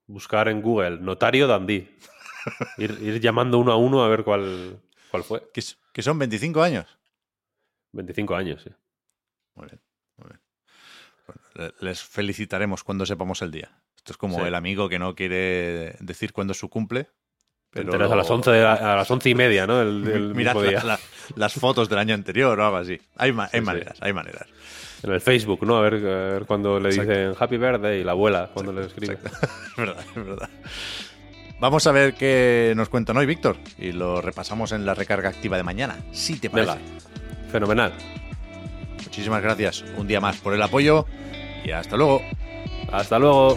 buscar 0.06 0.48
en 0.48 0.62
Google 0.62 0.98
notario 1.00 1.46
Dundee. 1.46 1.94
ir, 2.78 2.98
ir 3.02 3.20
llamando 3.20 3.58
uno 3.58 3.72
a 3.72 3.76
uno 3.76 4.02
a 4.04 4.08
ver 4.08 4.24
cuál, 4.24 4.78
cuál 5.10 5.24
fue. 5.24 5.42
Que 5.92 6.02
son 6.02 6.18
25 6.18 6.62
años. 6.62 6.86
25 7.94 8.34
años, 8.36 8.62
sí. 8.62 8.70
Muy 9.54 9.66
bien, 9.66 9.80
muy 10.16 10.28
bien. 10.28 10.40
Bueno, 11.26 11.72
les 11.80 12.02
felicitaremos 12.02 12.84
cuando 12.84 13.06
sepamos 13.06 13.40
el 13.42 13.50
día. 13.50 13.70
Esto 13.96 14.12
es 14.12 14.16
como 14.18 14.40
Sí. 14.40 14.46
el 14.46 14.54
amigo 14.54 14.88
que 14.88 14.98
no 14.98 15.14
quiere 15.14 15.96
decir 16.00 16.32
cuándo 16.32 16.52
es 16.52 16.58
su 16.58 16.68
cumple. 16.68 17.08
Pero 17.70 17.92
a 17.94 17.98
las 18.16 18.28
lo- 18.28 18.34
11, 18.36 18.50
de 18.52 18.62
la- 18.62 18.74
a 18.74 18.96
las 18.96 19.10
11 19.10 19.30
y 19.30 19.34
media, 19.34 19.66
¿no? 19.66 19.80
El, 19.82 20.06
el 20.06 20.34
Mirad 20.34 20.54
mismo 20.54 20.62
día. 20.70 20.78
la- 20.84 20.94
la- 20.94 21.00
las 21.34 21.54
fotos 21.54 21.88
del 21.88 21.98
año 21.98 22.14
anterior 22.14 22.58
o 22.60 22.64
algo 22.64 22.76
así. 22.76 23.00
Hay, 23.16 23.32
ma- 23.32 23.48
hay 23.52 23.60
Sí, 23.60 23.66
maneras, 23.66 23.96
hay 24.00 24.12
maneras. 24.12 24.46
En 25.02 25.10
el 25.12 25.20
Facebook, 25.20 25.66
¿no? 25.66 25.76
A 25.78 25.80
ver, 25.82 25.94
a 25.94 25.98
ver 26.34 26.44
cuando 26.46 26.78
le 26.78 26.90
Exacto. 26.90 27.10
dicen 27.10 27.34
Happy 27.38 27.56
Birthday 27.56 28.00
y 28.00 28.04
la 28.04 28.12
abuela 28.12 28.50
cuando 28.54 28.72
le 28.72 28.86
escribe. 28.86 29.18
Es 29.72 29.76
verdad, 29.76 30.04
es 30.08 30.14
verdad. 30.14 30.50
Vamos 31.60 31.86
a 31.86 31.92
ver 31.92 32.14
qué 32.14 32.74
nos 32.76 32.88
cuentan 32.88 33.16
hoy, 33.16 33.26
Víctor, 33.26 33.56
y 33.78 33.92
lo 33.92 34.20
repasamos 34.20 34.72
en 34.72 34.84
la 34.86 34.94
recarga 34.94 35.28
activa 35.30 35.56
de 35.56 35.62
mañana, 35.62 35.96
si 36.12 36.38
te 36.38 36.50
parece. 36.50 36.74
Venga, 36.78 36.98
fenomenal. 37.54 37.92
Muchísimas 39.04 39.40
gracias 39.40 39.84
un 39.96 40.08
día 40.08 40.20
más 40.20 40.38
por 40.38 40.54
el 40.54 40.62
apoyo 40.62 41.06
y 41.64 41.70
hasta 41.70 41.96
luego. 41.96 42.20
Hasta 42.90 43.20
luego. 43.20 43.56